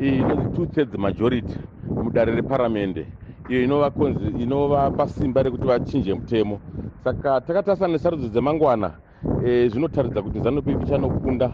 inonzi 0.00 0.56
two 0.56 0.66
thirds 0.66 0.98
majority 0.98 1.54
mudare 2.02 2.32
reparamende. 2.34 3.06
Iyo 3.48 3.62
inova 3.62 3.90
konzi 3.90 4.42
inova 4.42 4.90
pasimba 4.90 5.42
rekuti 5.42 5.66
vachinje 5.66 6.14
mutemo. 6.14 6.60
Saka 7.04 7.40
takatarisana 7.40 7.92
nesarudzo 7.92 8.28
dzemangwana 8.28 8.92
e, 9.46 9.68
zvinotaridza 9.68 10.22
kuti 10.22 10.40
zanup 10.40 10.68
f 10.68 10.82
ichanokunda 10.82 11.52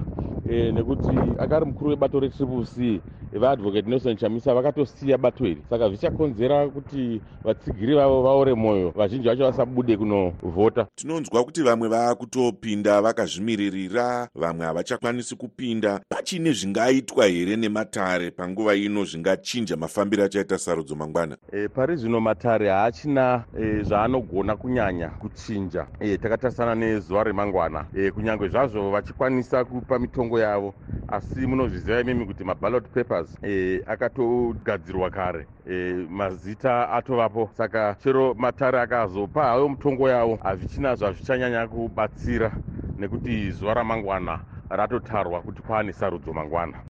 e, 0.51 0.73
nekuti 0.73 1.09
akari 1.39 1.65
mukuru 1.67 1.91
webato 1.91 2.21
retriple 2.21 2.65
c 2.65 3.01
vaadvocate 3.33 3.89
nelson 3.89 4.17
chamisa 4.17 4.55
vakatosiya 4.55 5.19
bato 5.19 5.47
iri. 5.47 5.63
Saka 5.71 5.89
zvichakonzera 5.89 6.69
kuti 6.69 7.21
vatsigiri 7.45 7.95
vavo 7.95 8.23
vaore 8.23 8.55
mwoyo 8.55 8.91
vazhinji 8.97 9.29
vacho 9.29 9.45
vasabude 9.45 9.97
kunovhota. 9.97 10.87
Tinonzwa 10.95 11.45
kuti 11.45 11.63
vamwe 11.63 11.89
vaakutopinda 11.89 13.03
vakazvimiririra 13.03 14.29
vamwe 14.35 14.67
havachakwanisi 14.67 15.37
kupinda. 15.37 16.01
Pachine 16.09 16.53
zvingaitwa 16.53 17.27
here 17.27 17.57
nematare 17.57 18.31
panguva 18.31 18.75
ino 18.75 19.05
zvingachinja 19.05 19.77
mafambiro 19.77 20.25
achaita 20.25 20.59
sarudzo 20.59 20.95
mangwana? 20.95 21.37
E, 21.53 21.69
pari 21.69 21.97
zvino 21.97 22.21
matare 22.21 22.69
haachina 22.69 23.45
e, 23.61 23.83
zvaanogona 23.83 24.57
kunyanya 24.57 25.09
kuchinja. 25.09 25.87
E, 26.01 26.17
takatarisana 26.17 26.75
nezuva 26.75 27.25
remangwana 27.25 27.60
e, 27.95 28.11
kunyange 28.11 28.49
zvazvo 28.49 28.91
vachikwanisa 28.91 29.65
kupa 29.65 29.99
mitongo 29.99 30.39
yavo 30.41 30.75
asi 31.09 31.47
munozviziva 31.47 32.01
imimi 32.01 32.27
kuti 32.27 32.45
maballot 32.45 32.89
papers 32.95 33.39
e, 33.43 33.83
akatogadzirwa 33.87 35.11
kare. 35.11 35.47
E, 35.71 36.07
mazita 36.11 36.91
atovapo 36.91 37.51
saka 37.57 37.97
chero 38.03 38.35
matare 38.35 38.81
akazopa 38.81 39.45
hayo 39.45 39.69
mutongo 39.69 40.09
yavo 40.09 40.39
hazvichina 40.43 40.95
zvazvichanyanya 40.95 41.69
kubatsira 41.69 42.53
nekuti 42.99 43.51
zuva 43.51 43.75
ramangwana 43.75 44.41
ratotarwa 44.71 45.41
kuti 45.41 45.63
kwaane 45.63 45.93
sarudzo 45.93 46.33
mangwana 46.33 46.90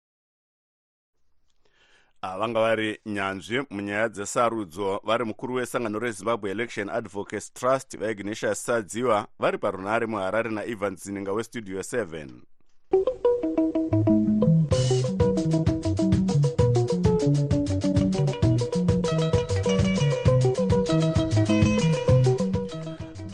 vanga 2.21 2.59
vari 2.59 2.99
nyanzvi 3.05 3.65
munyaya 3.69 4.09
dzesarudzo 4.09 5.01
vari 5.03 5.25
mukuru 5.25 5.53
wesangano 5.53 5.99
rezimbabwe 5.99 6.51
election 6.51 6.89
advocates 6.89 7.53
trust 7.53 7.97
vaignatius 7.97 8.65
sadziwa 8.65 9.27
vari 9.39 9.57
parunare 9.57 10.05
muharare 10.05 10.49
naivans 10.49 11.03
zininga 11.03 11.31
westudio 11.31 11.79
7 11.79 12.27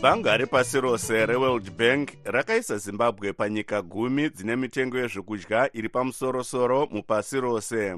bhanga 0.02 0.38
repasi 0.38 0.82
rose 0.82 1.26
reworld 1.26 1.72
bank 1.72 2.10
rakaisa 2.24 2.78
zimbabwe 2.78 3.34
panyika 3.34 3.82
gumi 3.82 4.30
dzine 4.30 4.56
mitengo 4.56 4.98
yezvekudya 4.98 5.70
iri 5.74 5.90
pamusorosoro 5.90 6.88
mupasi 6.92 7.40
rose 7.40 7.98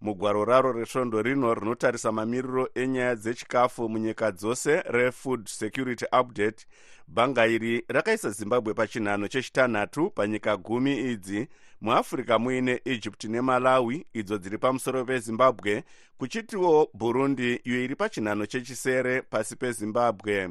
mugwaro 0.00 0.44
raro 0.44 0.72
resvondo 0.72 1.22
rino 1.22 1.54
rinotarisa 1.54 2.12
mamiriro 2.12 2.68
enyaya 2.74 3.14
dzechikafu 3.16 3.88
munyika 3.88 4.32
dzose 4.32 4.82
refood 4.82 5.48
security 5.48 6.04
update. 6.20 6.66
Bhanga 7.08 7.46
iri 7.46 7.84
rakaisa 7.88 8.30
zimbabwe 8.30 8.74
pachinhano 8.74 9.28
chechitanhatu 9.28 10.10
panyika 10.10 10.56
gumi 10.56 11.12
idzi. 11.12 11.48
Muafrica 11.80 12.38
muine 12.38 12.80
egypt 12.84 13.24
nemalawi 13.24 14.06
idzo 14.14 14.38
dziri 14.38 14.58
pamusoro 14.58 15.04
pezimbabwe 15.04 15.84
kuchitiwo 16.18 16.90
burundi 16.94 17.54
iyo 17.64 17.84
iri 17.84 17.96
pachinhano 17.96 18.46
chechisere 18.46 19.22
pasi 19.22 19.56
pezimbabwe 19.56 20.48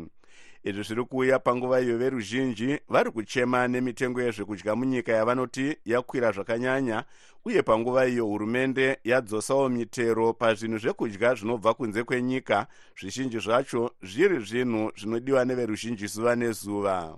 izvi 0.70 0.84
zviri 0.84 1.04
kuuya 1.06 1.40
panguva 1.40 1.82
iyo 1.82 1.98
veruzhinji 1.98 2.80
vari 2.90 3.12
kuchema 3.12 3.68
nemitengo 3.68 4.22
yezvekudya 4.22 4.76
munyika 4.76 5.12
yavanoti 5.12 5.78
yakwira 5.86 6.32
zvakanyanya 6.32 7.04
uye 7.46 7.62
panguva 7.64 8.08
iyo 8.08 8.26
hurumende 8.26 8.98
yadzosawo 9.04 9.70
mitero 9.70 10.34
pazvinhu 10.34 10.78
zvekudya 10.78 11.36
zvinobva 11.36 11.74
kunze 11.74 12.04
kwenyika. 12.04 12.68
Zvizhinji 13.00 13.40
zvacho 13.40 13.92
zviri 14.02 14.40
zvinhu 14.40 14.92
zvinodiwa 14.98 15.46
neveruzhinji 15.46 16.08
zuva 16.08 16.36
nezuva 16.36 17.18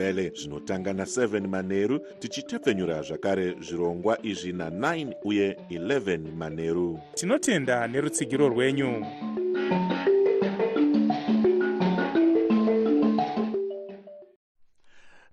zvinotanga 0.35 0.91
na7 0.91 1.47
manheru 1.47 1.99
tichitepfenyura 2.19 3.01
zvakare 3.01 3.55
zvirongwa 3.61 4.17
izvi 4.25 4.53
na9 4.53 5.13
uye 5.23 5.57
11 5.69 6.31
manheru 6.37 6.99
tinotenda 7.15 7.87
nerutsigiro 7.87 8.49
rwenyu. 8.49 9.05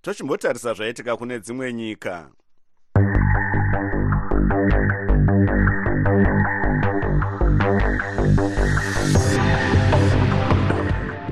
Tochimbotarisa 0.03 0.75
zvaitika 0.75 1.17
kune 1.17 1.41
dzimwe 1.41 1.73
nyika 1.73 2.31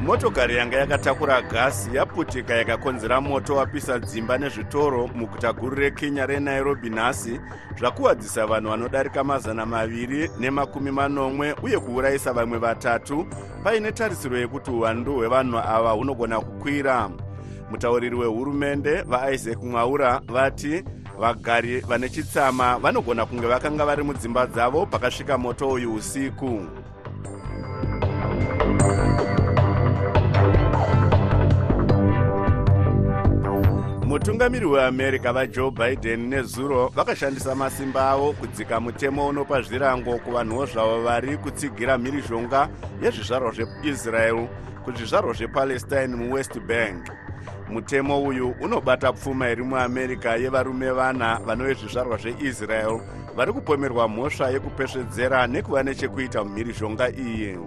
motokari 0.07 0.57
yanga 0.57 0.77
yakatakura 0.77 1.43
gasi 1.43 1.97
yaputika 1.97 2.55
yakakonzera 2.55 3.21
moto 3.21 3.57
wapisa 3.57 3.99
dzimba 3.99 4.39
nezvitoro 4.39 5.07
muguta 5.15 5.53
guru 5.53 5.77
rekenya 5.77 6.27
renairobi 6.27 6.91
nhasi 6.91 7.41
zvakuwadzisa 7.79 8.47
vanhu 8.47 8.71
vanodarika 8.71 9.25
mazana 9.25 9.67
maviri 9.67 10.31
nemakumi 10.41 10.91
manomwe 10.91 11.55
uye 11.63 11.79
kuurayisa 11.79 12.33
vamwe 12.33 12.59
vatatu. 12.59 13.27
Paine 13.65 13.93
tarisiro 13.93 14.39
yekuti 14.39 14.71
uwandu 14.71 15.15
hwevanhu 15.15 15.59
ava 15.59 15.91
hunogona 15.91 16.41
kukwira. 16.41 17.11
Mutauriri 17.71 18.17
wehurumende 18.17 19.03
vaisaac 19.03 19.63
mwaura 19.63 20.21
vati 20.27 20.85
vagari 21.19 21.81
vane 21.81 22.09
chitsama 22.09 22.79
vanogona 22.79 23.27
kunge 23.27 23.47
vakanga 23.47 23.85
vari 23.85 24.03
mudzimba 24.03 24.47
dzavo 24.47 24.87
pakasvika 24.87 25.39
moto 25.39 25.69
uyu 25.69 25.95
usiku 25.95 26.63
mutungamiri 34.17 34.67
weamerica 34.67 35.33
vajoe 35.33 35.71
biden 35.71 36.29
nezuro 36.29 36.89
vakashandisa 36.89 37.55
masimba 37.55 38.11
avo 38.11 38.33
kudzika 38.33 38.81
mutemo 38.81 39.29
unopa 39.29 39.63
zvirango 39.63 40.19
kuvanhuwo 40.19 40.67
zvavo 40.67 41.03
vari 41.03 41.37
kutsigira 41.37 41.99
mhirizhonga 41.99 42.69
yezvizvarwa 43.03 43.53
zveisrael 43.53 44.49
kuzvizvarwa 44.85 45.33
zvepalestine 45.33 46.17
muwest 46.17 46.61
bank. 46.61 47.09
mutemo 47.69 48.23
uyu 48.23 48.55
unobata 48.61 49.13
pfuma 49.13 49.51
iri 49.51 49.63
muamerica 49.63 50.41
yevarume 50.41 50.91
vana 50.91 51.41
vanove 51.47 51.75
zvizvarwa 51.75 52.17
zveisrael 52.17 53.01
vari 53.37 53.53
kupomerwa 53.53 54.09
mhosva 54.09 54.51
yekupesvedzera 54.51 55.47
nekuva 55.47 55.83
nechekuita 55.83 56.45
mumhirizhonga 56.45 57.11
iyi 57.11 57.59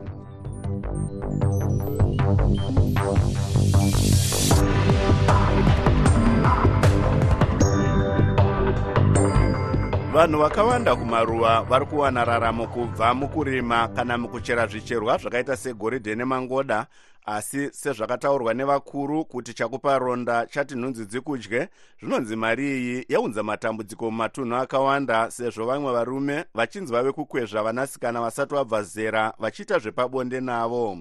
vanhu 10.19 10.39
vakawanda 10.39 10.95
kumaruwa 10.95 11.61
vari 11.61 11.85
kuwana 11.85 12.25
raramo 12.25 12.67
kubva 12.67 13.13
mukurima 13.13 13.87
kana 13.87 14.17
mukuchera 14.17 14.67
zvicherwa 14.67 15.17
zvakaita 15.17 15.57
segoridhe 15.57 16.15
nemangoda 16.15 16.87
asi 17.25 17.69
sezvakataurwa 17.71 18.53
nevakuru 18.53 19.25
kuti 19.25 19.53
chakupa 19.53 19.99
ronda 19.99 20.45
chati 20.45 20.75
nhunzi 20.75 21.05
dzikudye 21.05 21.69
zvinonzi 21.99 22.35
mari 22.35 22.67
iyi 22.67 23.05
yaunza 23.09 23.43
matambudziko 23.43 24.11
mumatunhu 24.11 24.55
akawanda 24.55 25.31
sezvo 25.31 25.65
vamwe 25.65 25.93
varume 25.93 26.45
vachinzi 26.53 26.93
vave 26.93 27.11
kukwezva 27.11 27.63
vanasikana 27.63 28.21
vasati 28.21 28.55
vabva 28.55 28.83
zera 28.83 29.33
vachiita 29.39 29.79
zvepabonde 29.79 30.41
navo. 30.41 30.97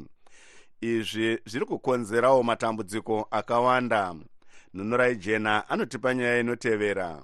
Izvi 0.80 1.38
zviri 1.46 1.66
kukonzerawo 1.66 2.42
matambudziko 2.42 3.28
akawanda. 3.30 4.14
Nhunurai 4.74 5.16
jena 5.16 5.68
anotipa 5.68 6.14
nyaya 6.14 6.40
inotevera 6.40 7.22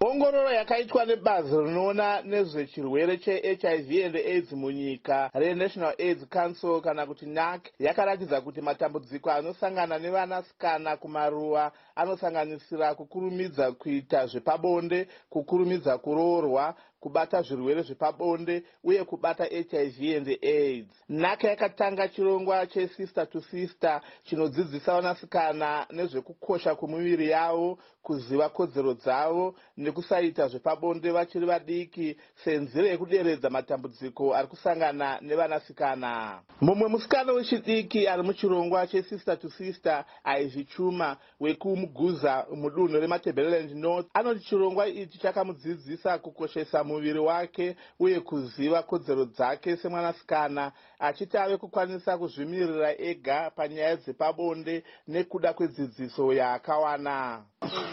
ongororo 0.00 0.50
yakaitwa 0.50 1.04
nebazi 1.04 1.56
rinoona 1.56 2.22
nezvechirwere 2.22 3.16
chehiv 3.18 4.04
and 4.06 4.16
aids 4.16 4.52
munyika 4.52 5.30
renational 5.34 5.94
aids 5.98 6.28
council 6.28 6.80
kana 6.82 7.06
kuti 7.06 7.26
nac 7.26 7.60
yakaratidza 7.78 8.40
kuti 8.40 8.60
matambudziko 8.60 9.30
anosangana 9.30 9.98
nevanasikana 9.98 10.96
kumaruwa 10.96 11.72
anosanganisira 11.94 12.94
kukurumidza 12.94 13.72
kuita 13.72 14.26
zvepabonde 14.26 15.08
kukurumidza 15.30 15.98
kuroorwa 15.98 16.74
kubata 17.00 17.42
zvirwere 17.42 17.82
zvepabonde 17.82 18.62
uye 18.84 19.04
kubata 19.04 19.44
hiv 19.44 20.16
and 20.16 20.28
aids. 20.42 20.94
Naka 21.08 21.48
yakatanga 21.48 22.08
chirongwa 22.08 22.66
chesister 22.66 23.30
to 23.30 23.40
sister 23.40 24.00
chinodzidzisa 24.24 24.94
vanasikana 24.94 25.86
nezvekukosha 25.90 26.74
kwemuviri 26.74 27.30
yavo 27.30 27.78
kuziva 28.06 28.48
kodzero 28.48 28.94
dzavo 28.94 29.54
nekusaita 29.76 30.48
zvepabonde 30.48 31.10
vachiri 31.10 31.46
vadiki 31.46 32.16
senzira 32.44 32.88
yekuderedza 32.88 33.50
matambudziko 33.50 34.34
ari 34.34 34.48
kusangana 34.48 35.18
nevanasikana. 35.20 36.40
Mumwe 36.60 36.88
musikana 36.88 37.32
wechidiki 37.32 38.08
ari 38.08 38.22
muchirongwa 38.22 38.86
chesister 38.86 39.38
to 39.40 39.50
sister 39.50 40.04
ivy 40.24 40.64
chuma 40.64 41.16
wekumuguza 41.40 42.46
mudunhu 42.54 43.00
rematebeleland 43.00 43.70
north. 43.74 44.06
Anoti 44.14 44.44
chirongwa 44.44 44.86
ichi 44.88 45.18
chakamudzidzisa 45.18 46.18
kukoshesa 46.18 46.84
muviri 46.84 47.18
wake 47.18 47.76
uye 47.98 48.20
kuziva 48.20 48.82
kodzero 48.82 49.24
dzake 49.24 49.76
semwanasikana 49.76 50.72
achiti 50.98 51.38
ave 51.38 51.56
kukwanisa 51.56 52.18
kuzvimirira 52.18 53.00
ega 53.00 53.50
panyaya 53.50 53.96
dzepabonde 53.96 54.84
nekuda 55.08 55.52
kwedzidziso 55.52 56.32
yaakawana 56.32 57.44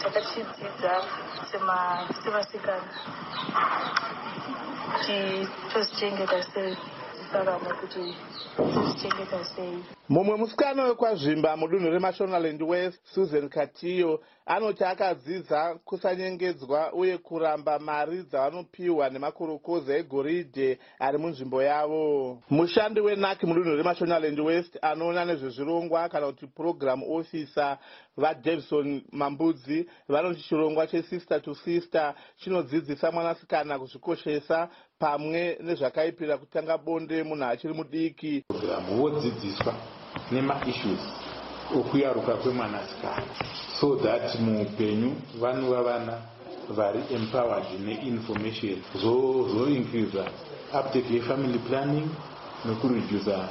takachidzidza 0.02 0.92
sevasikana 2.22 2.92
kuti 4.92 5.16
tozvichengeta 5.72 6.38
sei 6.52 6.76
vamwe 7.42 7.74
kuti 7.80 8.14
zvichengeta 8.58 9.44
sei. 9.44 9.84
Mumwe 10.08 10.36
musikana 10.36 10.84
wekwazvimba 10.84 11.56
mudunhu 11.56 11.90
remashonaland 11.90 12.62
west 12.62 13.00
susan 13.14 13.48
katiyo 13.48 14.20
anoti 14.46 14.84
akadzidza 14.84 15.74
kusanyengedzwa 15.84 16.92
uye 16.92 17.18
kuramba 17.18 17.78
mari 17.78 18.22
dzavanopiwa 18.22 19.10
nemakurukoza 19.10 19.96
egoridhe 19.96 20.78
ari 20.98 21.18
munzvimbo 21.18 21.62
yavo. 21.62 22.38
Mushandi 22.50 23.00
wenak 23.00 23.42
mudunhu 23.42 23.76
remashonaland 23.76 24.40
west 24.40 24.78
anoona 24.82 25.24
nezvezvirongwa 25.24 26.08
kana 26.08 26.26
kuti 26.26 26.46
program 26.46 27.02
officer 27.02 27.78
vadavison 28.16 29.02
mambudzi 29.12 29.88
vanoti 30.08 30.42
chirongwa 30.42 30.86
chesister 30.86 31.42
to 31.42 31.54
sister 31.54 32.14
chinodzidzisa 32.36 33.12
mwanasikana 33.12 33.78
kuzvikoshesa 33.78 34.68
pamwe 34.98 35.58
nezvakaipira 35.60 36.38
kutanga 36.38 36.78
bonde 36.78 37.22
munhu 37.22 37.44
achiri 37.44 37.74
mudiki. 37.74 38.44
Vodzidziswa 38.96 39.74
nemaissues 40.32 41.02
okuyaruka 41.78 42.34
kwemwanasikana 42.36 43.26
so 43.80 43.96
that 43.96 44.40
muupenyu 44.40 45.16
vanova 45.40 45.82
vana 45.82 46.14
vari 46.76 47.00
empowered 47.10 47.66
neinformation 47.86 48.76
zoincreasa 49.52 50.24
uptake 50.78 51.14
yefamily 51.14 51.58
planning 51.58 52.08
nekuredusa 52.64 53.48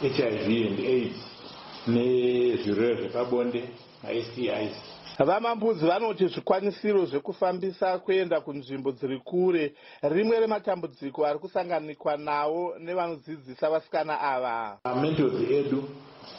hiv 0.00 0.68
and 0.68 0.78
aids 0.80 1.16
nezvirwere 1.86 2.94
zvepabonde 2.96 3.68
mastis 4.02 4.93
vamambudzi 5.18 5.86
vanoti 5.86 6.26
zvikwanisiro 6.26 7.06
zvekufambisa 7.06 7.98
kuenda 7.98 8.40
kunzvimbo 8.40 8.92
dziri 8.92 9.18
kure 9.20 9.74
rimwe 10.02 10.40
rematambudziko 10.40 11.26
ari 11.26 11.38
kusanganikwa 11.38 12.16
nawo 12.16 12.74
nevanodzidzisa 12.78 13.70
vasikana 13.70 14.20
ava. 14.20 14.78
Mamentos 14.84 15.32
edu 15.50 15.84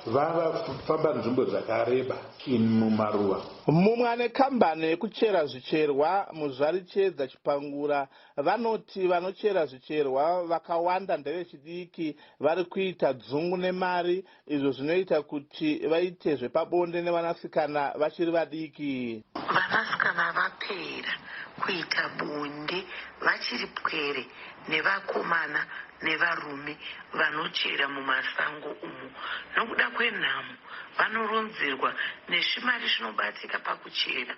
vavafamba 0.06 1.14
nzvimbo 1.14 1.46
dzakareba 1.46 2.16
in 2.46 2.64
mumaruva 2.80 3.42
mumwe 3.68 4.10
ane 4.10 4.30
kambani 4.30 4.86
yekuchera 4.86 5.46
zvicherwa 5.46 6.28
muzvari 6.34 6.82
chedza 6.82 7.28
chipangura. 7.28 8.08
Vanoti 8.38 9.08
vanochera 9.08 9.66
zvicherwa 9.66 10.44
vakawanda 10.48 11.18
ndevechidiki 11.18 12.16
vari 12.40 12.66
kuita 12.66 13.14
dzungu 13.14 13.58
nemari. 13.58 14.26
Izvo 14.48 14.72
zvinoita 14.72 15.22
kuti 15.22 15.88
vaite 15.88 16.36
zvepabonde 16.36 17.02
nevanasikana 17.02 17.94
vachiri 17.98 18.32
vadiki. 18.32 19.24
Vanasikana 19.34 20.32
vapera 20.38 21.14
kuita 21.62 22.10
bonde 22.20 22.84
vachiri 23.22 23.68
pwere 23.68 24.26
nevakomana 24.70 25.66
nevarume 26.06 26.74
vanochera 27.18 27.86
mumasango 27.88 28.70
umo 28.88 29.08
nokuda 29.56 29.90
kwenhamo 29.96 30.54
vanoronzerwa 30.98 31.94
nezvimari 32.30 32.88
zvinobatika 32.88 33.60
pakuchera. 33.60 34.36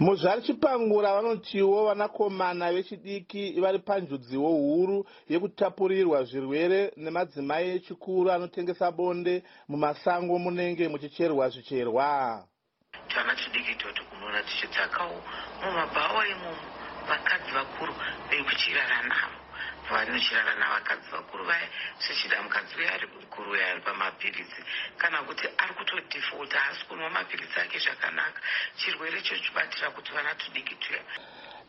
Muzvari 0.00 0.42
chipangura 0.42 1.14
vanotiwo 1.14 1.84
vanakomana 1.86 2.72
vechidiki 2.72 3.60
vari 3.60 3.78
panjudziwo 3.78 4.48
huru 4.48 5.06
yekutapurirwa 5.28 6.24
zvirwere 6.24 6.92
nemadzimai 6.96 7.70
echikuru 7.76 8.30
anotengesa 8.30 8.90
bonde 8.92 9.42
mumasango 9.68 10.38
munenge 10.38 10.88
muchicherwa 10.88 11.48
zvicherwa. 11.48 12.44
Tana 13.08 13.34
tidiki 13.36 13.74
toto 13.74 14.02
kunoona 14.04 14.42
tichidzakawo 14.42 15.22
mumabhawa 15.62 16.28
imomo 16.28 16.66
vakadzi 17.08 17.50
vakuru 17.52 17.94
vekuchirara 18.30 19.02
navo 19.02 19.39
vanochirara 19.90 20.54
navakadzi 20.54 21.10
vakuru 21.10 21.44
vaya 21.44 21.68
zvichida 22.00 22.42
mukadzi 22.42 22.74
uya 22.78 22.92
ari 22.94 23.06
mukuru 23.06 23.50
uya 23.50 23.66
ari 23.70 23.80
pamapirisi 23.80 24.60
kana 24.98 25.22
kuti 25.22 25.46
ari 25.58 25.74
kutodhifota 25.74 26.58
haasi 26.58 26.84
kunwa 26.84 27.10
mapirisi 27.10 27.60
ake 27.60 27.78
zvakanaka. 27.78 28.40
Chirwere 28.76 29.18
icho 29.18 29.36
chibatira 29.38 29.90
kuti 29.90 30.12
vana 30.12 30.34
tudiki 30.34 30.74
tuya 30.74 31.02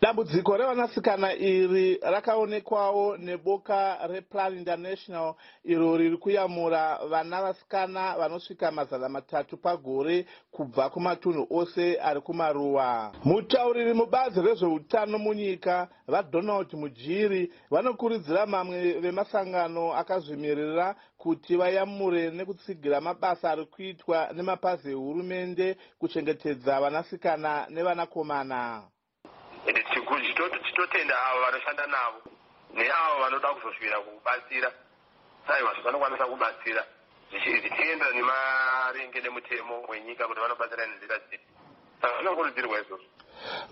dambudziko 0.02 0.58
revanasikana 0.58 1.34
iri 1.34 1.98
rakaonekwawo 2.02 3.18
neboka 3.18 4.08
replan 4.08 4.58
international 4.58 5.36
iro 5.64 5.98
riri 5.98 6.18
kuyamura 6.18 6.98
vana 7.10 7.42
vasikana 7.42 8.18
vanosvika 8.18 8.72
mazana 8.72 9.10
matatu 9.10 9.58
pagore 9.58 10.26
kubva 10.52 10.90
kumatunhu 10.90 11.48
ose 11.50 12.00
ari 12.02 12.22
kumaruwa. 12.22 13.12
Mutauriri 13.24 13.94
mubazi 13.94 14.42
rezveutano 14.42 15.18
munyika 15.18 15.88
vadonald 16.08 16.74
mujiri 16.74 17.54
vanokurudzira 17.72 18.46
mamwe 18.46 18.94
vemasangano 18.94 19.94
akazvimirira 19.94 20.96
kuti 21.18 21.56
vayamure 21.58 22.30
nekutsigira 22.32 23.02
mabasa 23.02 23.52
ari 23.52 23.66
kuitwa 23.66 24.30
nemapazi 24.34 24.90
ehurumende 24.92 25.78
kuchengetedza 26.00 26.82
vanasikana 26.82 27.68
nevanakomana 27.70 28.82
tichitotenda 29.66 31.16
avo 31.28 31.42
vanoshanda 31.42 31.88
navo 31.88 32.22
neavo 32.74 33.22
vanoda 33.22 33.54
kuzosvira 33.54 34.00
kubatsira 34.00 34.72
saiwa 35.48 35.74
vanokwanisa 35.84 36.26
kubatsira 36.26 36.84
zvichiendera 37.32 38.12
nemarenge 38.12 39.22
nemutemo 39.22 39.86
wenyika 39.90 40.28
kuti 40.28 40.40
vanobatsira 40.40 40.88
nenzira 40.88 41.18
dzipi 41.20 41.48
saka 42.02 42.16
zvinokurudzirwa 42.18 42.80
izvozvo 42.82 43.08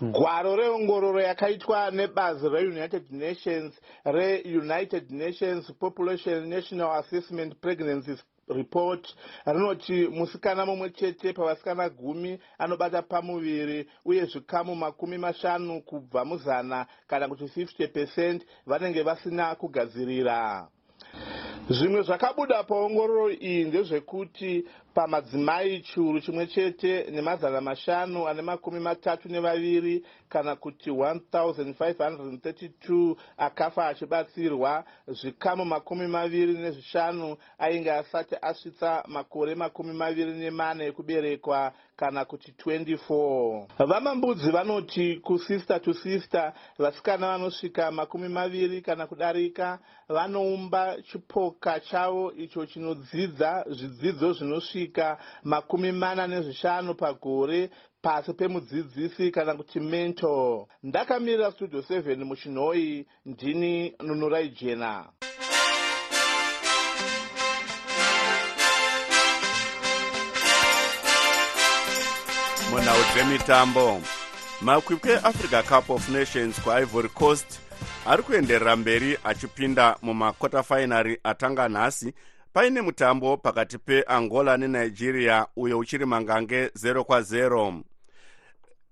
gwaro 0.00 0.56
reongororo 0.56 1.20
yakaitwa 1.20 1.90
nebazi 1.90 2.48
reunited 2.48 3.06
nations 3.10 3.80
reunited 4.04 5.10
nations 5.10 5.72
population 5.72 6.48
national 6.48 6.90
assessment 7.00 7.54
pregnancy 7.60 8.16
report 8.54 9.14
rinoti 9.46 10.08
musikana 10.08 10.66
mumwe 10.66 10.90
chete 10.90 11.32
pavasikana 11.32 11.88
gumi 11.88 12.38
anobata 12.58 13.02
pamuviri 13.02 13.88
uye 14.04 14.24
zvikamu 14.24 14.76
makumi 14.76 15.18
mashanu 15.18 15.82
kubva 15.82 16.24
muzana 16.24 16.86
kana 17.06 17.28
kuti 17.28 17.44
50 17.44 17.88
percent 17.88 18.46
vanenge 18.66 19.02
vasina 19.02 19.54
kugadzirira 19.54 20.68
zvimwe 21.68 22.02
zvakabuda 22.02 22.62
paongororo 22.62 23.30
iyi 23.30 23.64
ndezvekuti 23.64 24.64
pamadzimai 24.94 25.80
chiuru 25.80 26.20
chimwe 26.20 26.46
chete 26.46 27.06
nemazana 27.10 27.60
mashanu 27.60 28.28
ane 28.28 28.42
makumi 28.42 28.80
matatu 28.80 29.28
nevaviri 29.28 30.04
kana 30.28 30.56
kuti 30.56 30.90
1532 30.90 33.16
akafa 33.36 33.86
achibatsirwa 33.86 34.84
zvikamu 35.08 35.64
makumi 35.64 36.06
maviri 36.06 36.52
nezvishanu 36.52 37.36
ainge 37.58 37.92
asati 37.92 38.36
asvitsa 38.42 39.04
makore 39.08 39.54
makumi 39.54 39.92
maviri 39.92 40.32
nemane 40.32 40.86
ekuberekwa 40.86 41.72
kana 41.96 42.24
kuti 42.24 42.54
24 42.66 43.66
vamambudzi 43.86 44.50
vanoti 44.50 45.16
kusister 45.16 45.82
to 45.82 45.94
sister 45.94 46.52
vasikana 46.78 47.26
vanosvika 47.26 47.90
makumi 47.90 48.28
maviri 48.28 48.82
kana 48.82 49.06
kudarika 49.06 49.78
vanoumba 50.08 50.96
chipoka 51.50 51.80
chavo 51.80 52.32
icho 52.32 52.66
chinodzidza 52.66 53.64
zvidzidzo 53.68 54.32
zvinosvika 54.32 55.18
makumi 55.44 55.92
mana 55.92 56.26
nezvishanu 56.26 56.94
pagore 56.94 57.70
pasi 58.02 58.32
pemudzidzisi 58.32 59.30
kana 59.30 59.54
kuti 59.54 59.80
mentor. 59.80 60.66
Ndakamirira 60.82 61.52
studio 61.52 61.80
7 61.80 62.24
muchinhoi 62.24 63.06
ndini 63.26 63.94
nunurai 64.00 64.48
jena. 64.48 65.08
Munhau 72.70 73.02
dzemitambo 73.14 74.00
makwikwi 74.62 75.10
eafrica 75.10 75.62
cup 75.62 75.90
of 75.90 76.08
nations 76.08 76.60
kuivory 76.60 77.08
coast 77.08 77.60
ari 78.06 78.22
kuenderera 78.22 78.76
mberi 78.76 79.18
achipinda 79.24 79.96
mumakota 80.02 80.62
fainari 80.62 81.18
atanga 81.24 81.68
nhasi. 81.68 82.14
Paine 82.52 82.80
mutambo 82.82 83.36
pakati 83.36 83.78
peangola 83.78 84.56
nenigeria 84.56 85.46
uyo 85.56 85.78
uchiri 85.78 86.06
mangange 86.06 86.66
0 86.66 87.00
kwa0 87.00 87.80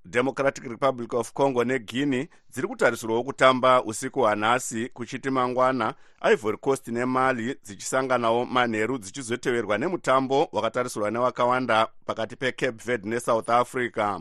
democratic 0.04 0.64
republic 0.64 1.14
of 1.14 1.33
congo 1.33 1.64
neguinea 1.64 2.26
dziri 2.50 2.68
kutarisirwawo 2.68 3.22
kutamba 3.24 3.85
usiku 3.85 4.20
hwanhasi 4.20 4.88
kuchiti 4.88 5.31
mangwana 5.31 5.94
ivory 6.33 6.57
coast 6.59 6.88
nemali 6.88 7.57
dzichisanganawo 7.64 8.44
manheru 8.44 8.98
dzichizoteverwa 8.98 9.78
nemutambo 9.78 10.48
wakatarisirwa 10.52 11.11
newakawanda 11.11 11.88
pakati 12.07 12.37
pecape 12.37 12.85
verde 12.85 13.09
nesouth 13.09 13.50
africa 13.50 14.20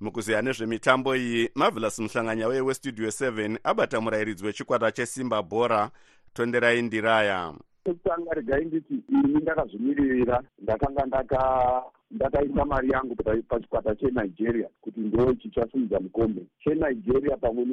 mukuziya 0.00 0.42
nezvemitambo 0.42 1.16
iyi 1.16 1.50
marvelous 1.54 1.98
muhlanganyauye 1.98 2.60
westudio 2.60 3.08
7 3.08 3.58
abata 3.64 4.00
murayiridzi 4.00 4.46
wechikwata 4.46 4.92
chesimba 4.92 5.42
bhora 5.42 5.90
tonderai 6.34 6.82
ndiraya. 6.82 7.54
Chekutanga 7.84 8.34
regai 8.34 8.64
nditi 8.64 8.94
ini 9.08 9.40
ndakazvimiririra 9.40 10.42
ndakanga 10.58 11.06
ndaka 11.06 11.82
ndakaisa 12.10 12.64
mari 12.64 12.90
yangu 12.90 13.14
pa- 13.16 13.42
pachikwata 13.48 13.94
chenigeria 13.94 14.68
kuti 14.80 15.00
ndo 15.00 15.34
chichasimudza 15.34 16.00
mukombe. 16.00 16.42
Chenigeria 16.64 17.36
pamwe 17.36 17.64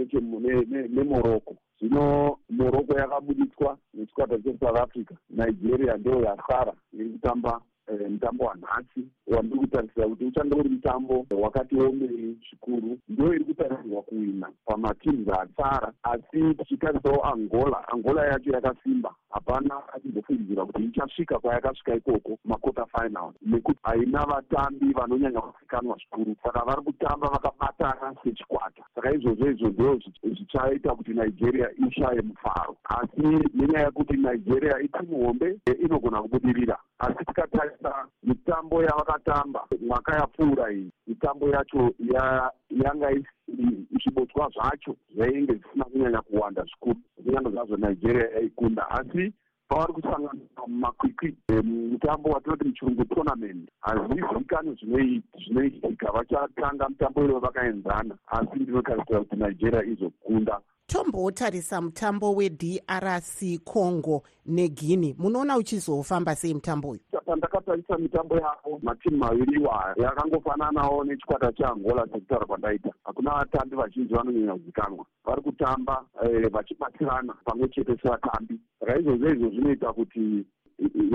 nemorocco 0.90 1.56
zvino 1.80 2.38
morocco 2.50 3.00
yakabudiswa 3.00 3.78
nechikwata 3.94 4.38
chesouth 4.38 4.78
africa. 4.80 5.12
Nigeria 5.30 5.98
ndo 5.98 6.22
yasara 6.22 6.74
iri 6.94 7.10
kutamba 7.10 7.62
mutambo 8.10 8.46
wanhasi 8.46 9.08
wandiri 9.28 9.60
kutarisira 9.60 10.08
kuti 10.08 10.26
uchange 10.26 10.56
uri 10.56 10.70
mutambo 10.70 11.26
wakati 11.42 11.80
omei 11.80 12.38
zvikuru 12.50 12.98
ndo 13.10 13.34
iri 13.34 13.44
kutarisirwa 13.46 14.02
kuwina 14.02 14.50
pamatims 14.66 15.28
asara 15.30 15.94
asi 16.04 16.54
tichitarisawo 16.56 17.26
angola. 17.26 17.88
Angola 17.88 18.26
yacho 18.26 18.52
yakasimba. 18.52 19.16
Hapana 19.30 19.82
achimbofungidzira 19.94 20.66
kuti 20.66 20.84
ichasvika 20.84 21.40
kwayakasvika 21.40 21.96
ikoko 21.96 22.38
makota 22.46 22.86
final 22.86 23.32
nekuti 23.42 23.80
haina 23.84 24.26
vatambi 24.26 24.94
vanonyanya 24.94 25.42
kuzikanwa 25.42 25.98
zvikuru. 25.98 26.36
Saka 26.44 26.66
vari 26.66 26.82
kutamba 26.82 27.28
vakabatana 27.30 28.16
sechikwata. 28.24 28.84
Saka 28.96 29.12
izvozvo 29.14 29.50
izvo 29.52 29.68
ndo 29.70 29.94
zvi- 29.96 30.36
zvichaita 30.36 30.96
kuti 30.96 31.12
nigeria 31.14 31.70
ishaye 31.88 32.22
mufaro. 32.22 32.78
Asi 32.84 33.22
nenyaya 33.54 33.86
yekuti 33.86 34.18
nigeria 34.18 34.80
itimu 34.80 35.26
hombe 35.26 35.60
e, 35.66 35.72
inogona 35.72 36.22
kubudirira. 36.22 36.78
Asi 37.00 37.26
tikatarisa 37.26 37.77
mitambo 38.24 38.84
yavakatamba 38.84 39.68
mwaka 39.88 40.16
yapfuura 40.16 40.72
iyi. 40.74 40.92
Mitambo 41.08 41.50
yacho 41.50 41.94
ya- 42.00 42.52
yanga 42.70 43.12
isiri 43.12 43.88
zvibotswa 44.04 44.50
zvacho 44.50 44.96
zvainge 45.16 45.54
zvisina 45.54 45.86
kunyanya 45.86 46.22
kuwanda 46.22 46.64
zvikuru 46.64 46.96
kunyanya 47.16 47.50
zvazvo 47.50 47.78
nigeria 47.78 48.30
yaikunda. 48.30 48.90
Asi 48.90 49.34
pavari 49.68 49.94
kusangana 49.94 50.40
mumakwikwi 50.68 51.38
eh, 51.48 51.64
mutambo 51.64 52.30
watinoti 52.30 52.64
muchirungu 52.68 53.06
tournament 53.06 53.70
hazvizivikanwi 53.82 54.74
zvinoit- 54.76 55.44
zvinoitika 55.46 56.12
vachatanga 56.12 56.90
mutambo 56.90 57.24
ivo 57.26 57.40
vakaenzana. 57.40 58.16
Asi 58.28 58.60
ndinotarisira 58.60 59.20
kuti 59.20 59.36
nigeria 59.36 59.84
izokunda 59.84 60.60
tombotarisa 60.88 61.82
mutambo 61.82 62.36
wedrc 62.36 63.60
congo 63.66 64.24
neguinea 64.46 65.14
munoona 65.18 65.58
uchizofamba 65.58 66.36
sei 66.36 66.54
mutambo 66.54 66.90
uyu? 66.90 67.00
Pandakatarisa 67.26 67.98
mitambo 67.98 68.36
yavo 68.36 68.80
matimu 68.84 69.18
maviri 69.18 69.60
iwaya 69.62 69.96
yakangofananawo 69.98 71.04
nechikwata 71.04 71.52
cheangola 71.52 72.08
sekutaura 72.14 72.46
kwandaita 72.46 72.90
hakuna 73.04 73.32
vatambi 73.32 73.76
vazhinji 73.76 74.14
vanonyanya 74.14 74.54
kuzikanwa. 74.54 75.06
Vari 75.26 75.42
kutamba 75.42 76.06
eh, 76.24 76.52
vachibatsirana 76.52 77.34
pamwe 77.46 77.68
chete 77.70 77.98
sevatambi. 78.02 78.60
Saka 78.80 79.00
izvozvo 79.00 79.30
izvo 79.30 79.50
zvinoita 79.50 79.94
kuti 79.94 80.46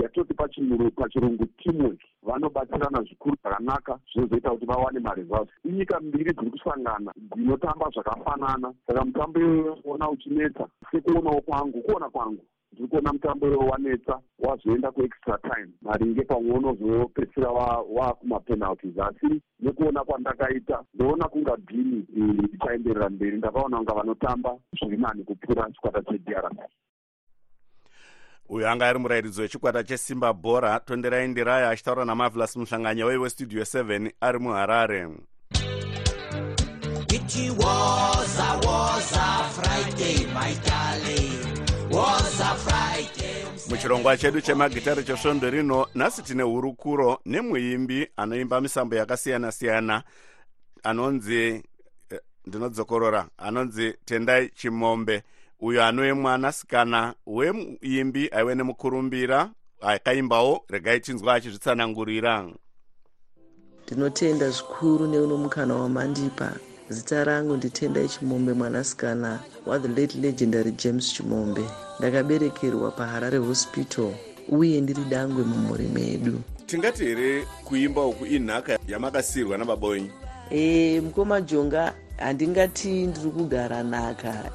yatoti 0.01 0.33
pachirungu 0.33 1.45
teamwork 1.63 1.99
vanobatsirana 2.23 3.01
zvikuru 3.03 3.35
zvakanaka 3.41 3.99
zvinozoita 4.13 4.49
kuti 4.51 4.65
vawane 4.65 4.99
maresults 4.99 5.51
inyika 5.65 5.99
mbiri 5.99 6.33
dziri 6.33 6.51
kusangana 6.51 7.11
dzinotamba 7.17 7.89
zvakafanana. 7.93 8.73
Saka 8.87 9.05
mutambo 9.05 9.39
iyoona 9.39 10.09
uchinetsa 10.09 10.67
sekuonawo 10.91 11.41
kwangu 11.41 11.81
kuona 11.81 12.09
kwangu 12.09 12.45
ndiri 12.71 12.87
kuona 12.87 13.13
mutambo 13.13 13.47
iwo 13.47 13.65
wanetsa 13.67 14.19
wazoenda 14.39 14.91
kuextra 14.91 15.37
time 15.37 15.69
maringe 15.81 16.21
pamwe 16.23 16.51
unozopedzisira 16.53 17.49
wakumapenalties 17.95 18.99
asi 18.99 19.41
nekuona 19.59 20.03
kwandakaita 20.03 20.83
ndoona 20.93 21.27
kunga 21.27 21.57
bhini 21.57 22.05
ichaenderera 22.53 23.09
mberi. 23.09 23.37
Ndakaona 23.37 23.77
kunga 23.77 23.93
vanotamba 23.93 24.57
zviri 24.79 24.97
nani 24.97 25.23
kupfuura 25.23 25.71
chikwata 25.71 26.01
chedrc 26.01 26.57
uyu 28.49 28.67
anga 28.67 28.87
ari 28.87 28.99
murairidzo 28.99 29.41
wechikwata 29.41 29.83
chesimba 29.83 30.33
bhora 30.33 30.79
tonderai 30.79 31.27
ndiraya 31.27 31.69
achitaura 31.69 32.05
namavelas 32.05 32.55
muhlanganya 32.55 33.05
wei 33.05 33.17
westudio 33.17 33.63
7 33.63 34.11
ari 34.21 34.39
muharare 34.39 35.07
It 37.15 37.49
was 37.57 38.39
a 38.39 38.59
was 38.67 39.13
a 39.13 39.49
Friday, 39.55 40.25
my 40.33 40.53
darling. 40.65 41.89
Was 41.89 42.39
a 42.41 42.55
Friday. 42.55 43.45
muchirongwa 43.69 44.17
chedu 44.17 44.41
chemagitari 44.41 45.03
chesvondo 45.03 45.49
rino 45.49 45.87
nhasi 45.95 46.21
tine 46.23 46.43
hurukuro 46.43 47.19
nemuimbi 47.25 48.07
anoimba 48.17 48.61
misambo 48.61 48.95
yakasiyana-siyana 48.95 50.03
anonzi 50.83 51.63
eh, 52.09 52.19
ndinodzokorora 52.45 53.27
anonzi 53.37 53.93
tendai 54.05 54.49
chimombe 54.49 55.23
uyo 55.59 55.83
anove 55.85 56.13
mwanasikana 56.13 57.13
wemuimbi 57.27 58.29
aive 58.31 58.55
nemukurumbira 58.55 59.49
akaimbawo 59.81 60.63
regai 60.69 60.99
tinzwa 60.99 61.33
achizvitsanangurira. 61.33 62.49
Ndinotenda 63.87 64.49
zvikuru 64.49 65.07
neuno 65.07 65.37
mukana 65.37 65.75
wamandipa. 65.75 66.51
Zita 66.89 67.23
rangu 67.23 67.57
nditendai 67.57 68.07
chimombe 68.09 68.53
mwanasikana 68.53 69.39
wathe 69.65 69.87
late 69.87 70.17
legendary 70.17 70.71
james 70.71 71.13
chimombe. 71.13 71.61
Ndakaberekerwa 71.99 72.91
paharare 72.91 73.37
hospital 73.37 74.11
uye 74.49 74.81
ndiri 74.81 75.03
dangwe 75.09 75.43
mumhuri 75.43 75.83
medu. 75.87 76.41
Tingati 76.65 77.05
here 77.05 77.45
kuimba 77.63 78.05
uku 78.05 78.25
inhaka 78.25 78.79
yamakasiyirwa 78.87 79.57
nababa 79.57 79.87
wenyu? 79.87 80.09
E, 80.49 81.01
mukoma 81.01 81.41
jonga 81.41 81.93
handingati 82.17 83.07
ndiri 83.07 83.29
kugara 83.31 83.83
nhaka. 83.83 84.51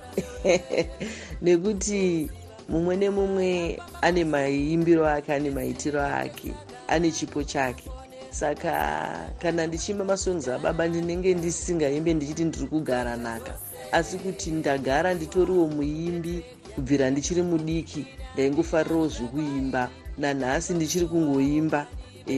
Nekuti 1.42 2.31
mumwe 2.68 2.97
nemumwe 2.97 3.79
ane 4.03 4.25
maimbiro 4.25 5.09
ake 5.09 5.33
ane 5.35 5.51
maitiro 5.51 6.03
ake 6.03 6.55
ane 6.88 7.11
chipo 7.11 7.42
chake. 7.42 7.90
Saka 8.31 9.31
kana 9.38 9.66
ndichiimba 9.66 10.05
masongs 10.05 10.49
ababa 10.49 10.88
ndinenge 10.88 11.35
ndisingaimbe 11.35 12.14
ndichiti 12.14 12.44
ndiri 12.44 12.66
kugara 12.66 13.16
nhaka. 13.16 13.53
Asi 13.92 14.18
kuti 14.18 14.51
ndagara 14.51 15.14
nditoriwo 15.14 15.66
muimbi 15.68 16.44
kubvira 16.75 17.11
ndichiri 17.11 17.42
mudiki 17.42 18.07
ndaingofarirawo 18.35 19.09
zvokuimba. 19.09 19.90
Nanhasi 20.18 20.75
ndichiri 20.75 21.07
kungoimba. 21.07 21.87
E, 22.27 22.35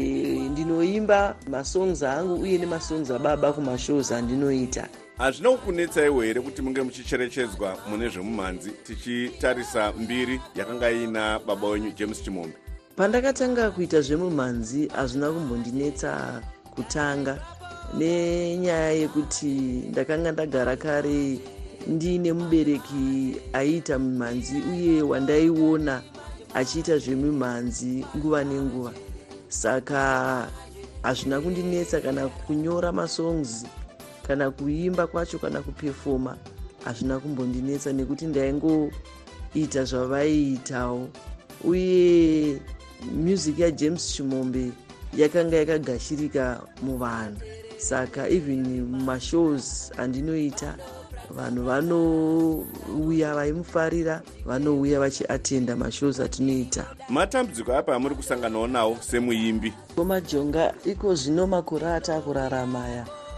ndinoimba 0.53 1.37
masongs 1.51 2.03
angu 2.03 2.35
uye 2.35 2.59
nemasongs 2.59 3.11
ababa 3.11 3.53
kumashows 3.53 4.13
andinoita 4.13 4.89
hazvina 5.21 5.51
kukunetsaiwo 5.51 6.23
here 6.23 6.41
kuti 6.41 6.63
munge 6.63 6.83
muchicherechedzwa 6.83 7.77
mune 7.89 8.09
zvemumhanzi 8.09 8.71
tichitarisa 8.71 9.93
mbiri 9.93 10.41
yakanga 10.55 10.91
iina 10.93 11.39
baba 11.39 11.69
wenyu 11.69 11.91
james 11.91 12.23
chimombe? 12.23 12.55
Pandakatanga 12.97 13.71
kuita 13.71 14.01
zvemumhanzi 14.01 14.89
hazvina 14.89 15.33
kumbondinetsa 15.33 16.43
kutanga. 16.75 17.39
Nenyaya 17.99 18.93
yekuti 18.93 19.47
ndakanga 19.91 20.33
ndagara 20.33 20.77
kare 20.77 21.39
ndiine 21.87 22.33
mubereki 22.33 23.37
aiita 23.53 23.99
mumhanzi 23.99 24.57
uye 24.73 25.03
wandaiona 25.03 26.03
achiita 26.55 26.99
zvemumhanzi 26.99 28.05
nguva 28.17 28.45
nenguva. 28.45 28.93
Saka 29.49 30.49
hazvina 31.03 31.41
kundinetsa 31.41 32.01
kana 32.01 32.29
kunyora 32.29 32.93
masongs 32.93 33.67
kana 34.27 34.51
kuimba 34.51 35.07
kwacho 35.07 35.39
kana 35.39 35.63
kupefoma 35.63 36.37
hazvina 36.85 37.19
kumbondinetsa 37.19 37.93
nekuti 37.93 38.27
ndaingoita 38.27 39.85
zvavaiitawo 39.85 41.09
uye 41.65 42.61
music 43.15 43.59
yajames 43.59 44.13
chimombe 44.15 44.73
yakanga 45.17 45.57
yakagashirika 45.57 46.61
muvanhu. 46.83 47.41
Saka 47.79 48.29
even 48.29 48.83
mumashows 48.85 49.93
andinoita 49.99 50.77
vanhu 51.31 51.65
vanouya 51.65 53.35
vaimufarira 53.35 54.23
vanouya 54.45 55.01
vachiatenda 55.01 55.77
mashows 55.77 56.21
atinoita. 56.21 56.87
Matambudziko 57.09 57.75
apa 57.77 57.95
amuri 57.97 58.15
kusanganawo 58.15 58.67
nawo 58.67 58.97
semuimbi? 59.01 59.73
Komajonga 59.97 60.75
iko 60.85 61.15
zvino 61.15 61.47
makore 61.47 61.87
ataakurarama 61.87 62.89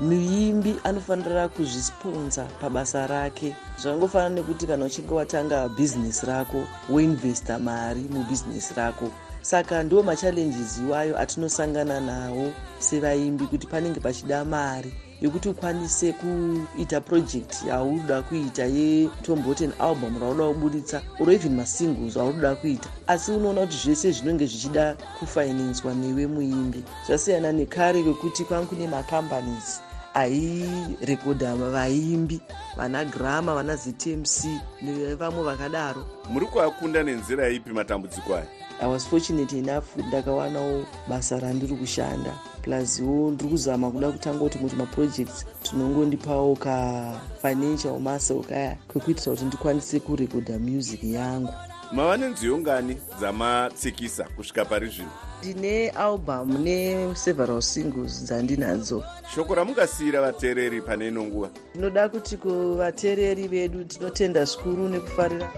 muimbi 0.02 0.76
anofanira 0.84 1.48
kuzvisponsa 1.48 2.44
pabasa 2.60 3.06
rake. 3.06 3.54
Zvangofanana 3.82 4.34
nekuti 4.34 4.66
kana 4.66 4.84
uchinge 4.84 5.14
watanga 5.14 5.68
bhizinesi 5.68 6.26
rako 6.26 6.64
woinvesta 6.90 7.58
mari 7.58 8.00
mubhizinesi 8.10 8.74
rako. 8.74 9.10
Saka 9.42 9.82
ndo 9.82 10.02
machallenges 10.02 10.78
iwayo 10.78 11.18
atinosangana 11.18 12.00
nawo 12.00 12.52
sevaimbi 12.78 13.46
kuti 13.46 13.66
panenge 13.66 14.00
pachida 14.00 14.44
mari 14.44 14.92
yekuti 15.20 15.48
ukwanise 15.48 16.12
kuita 16.12 17.00
project 17.00 17.62
yauda 17.66 18.22
kuita 18.22 18.64
yetomboten 18.64 19.72
album 19.78 20.20
rauda 20.20 20.48
kubuditsa 20.48 21.02
or 21.20 21.30
even 21.30 21.56
masingles 21.56 22.16
aunoda 22.16 22.54
kuita. 22.54 22.88
Asi 23.06 23.32
unoona 23.32 23.60
kuti 23.60 23.76
zvese 23.76 24.10
zvinenge 24.12 24.46
zvichida 24.46 24.96
kufinanswa 25.18 25.94
newe 25.94 26.26
muimbi. 26.26 26.84
Zvasiyana 27.06 27.52
nekare 27.52 28.02
kwekuti 28.02 28.44
kwanga 28.44 28.66
kune 28.66 28.88
macompanies 28.88 29.80
airekodha 30.14 31.54
vaimbi 31.56 32.40
vana 32.76 33.04
grama 33.04 33.54
vana 33.54 33.76
ztmc 33.76 34.44
nevamwe 34.82 35.42
vakadaro. 35.42 36.06
Muri 36.30 36.46
kuakunda 36.46 37.02
nenzira 37.02 37.48
ipi 37.48 37.70
matambudziko 37.70 38.34
aya? 38.34 38.46
I 38.80 38.86
was 38.86 39.06
fortunate 39.06 39.52
enough 39.58 39.84
ndakawanawo 40.08 40.86
basa 41.08 41.40
randiri 41.40 41.76
kushanda. 41.76 42.34
Pluswo 42.62 43.30
ndiri 43.30 43.50
kuzama 43.50 43.90
kuda 43.90 44.12
kutanga 44.12 44.38
kuti 44.38 44.58
muti 44.58 44.76
maprojects 44.76 45.46
tinongondipawo 45.62 46.56
kafinancial 46.56 48.00
muscle 48.00 48.42
kaya 48.42 48.76
kwekuitira 48.88 49.32
kuti 49.32 49.44
ndikwanise 49.44 50.00
kurekodha 50.00 50.58
music 50.58 51.04
yangu. 51.04 51.54
Mava 51.92 52.16
nenziyongani 52.16 52.96
dzamatsikisa 53.18 54.24
kusvika 54.24 54.64
pari 54.64 54.88
zvino 54.88 55.31
ndine 55.42 55.90
album 55.90 56.62
neseveral 56.62 57.62
singles 57.62 58.24
dzandinadzo. 58.24 59.04
Shoko 59.34 59.54
ramungasiyira 59.54 60.20
vateereri 60.20 60.80
pane 60.80 61.08
ino 61.08 61.24
nguva. 61.24 61.50
Ndinoda 61.74 62.08
kuti 62.08 62.36
kuvateereri 62.36 63.48
vedu 63.48 63.84
tinotenda 63.84 64.44
zvikuru 64.44 64.88
nekufarira. 64.88 65.52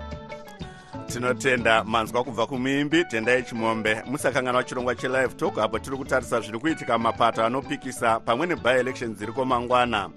Tinotenda 1.06 1.84
manzwa 1.84 2.24
kubva 2.24 2.46
kumuimbi 2.46 3.04
tendai 3.04 3.42
chimombe. 3.42 4.02
Musakanganwa 4.06 4.64
chirongwa 4.64 4.94
chelive 4.94 5.34
talk 5.36 5.58
apo 5.58 5.78
tiri 5.78 5.96
kutarisa 5.96 6.40
zviri 6.40 6.58
kuitika 6.58 6.98
mumapato 6.98 7.44
anopikisa 7.44 8.20
pamwe 8.20 8.46
nebi 8.46 8.68
elections 8.68 9.18
dziriko 9.18 9.44
mangwana. 9.44 10.10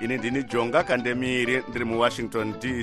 Ini 0.00 0.18
ndini 0.18 0.42
jonga 0.42 0.82
kandemiiri 0.82 1.62
ndiri 1.68 1.84
muwashington 1.84 2.52
dc 2.52 2.64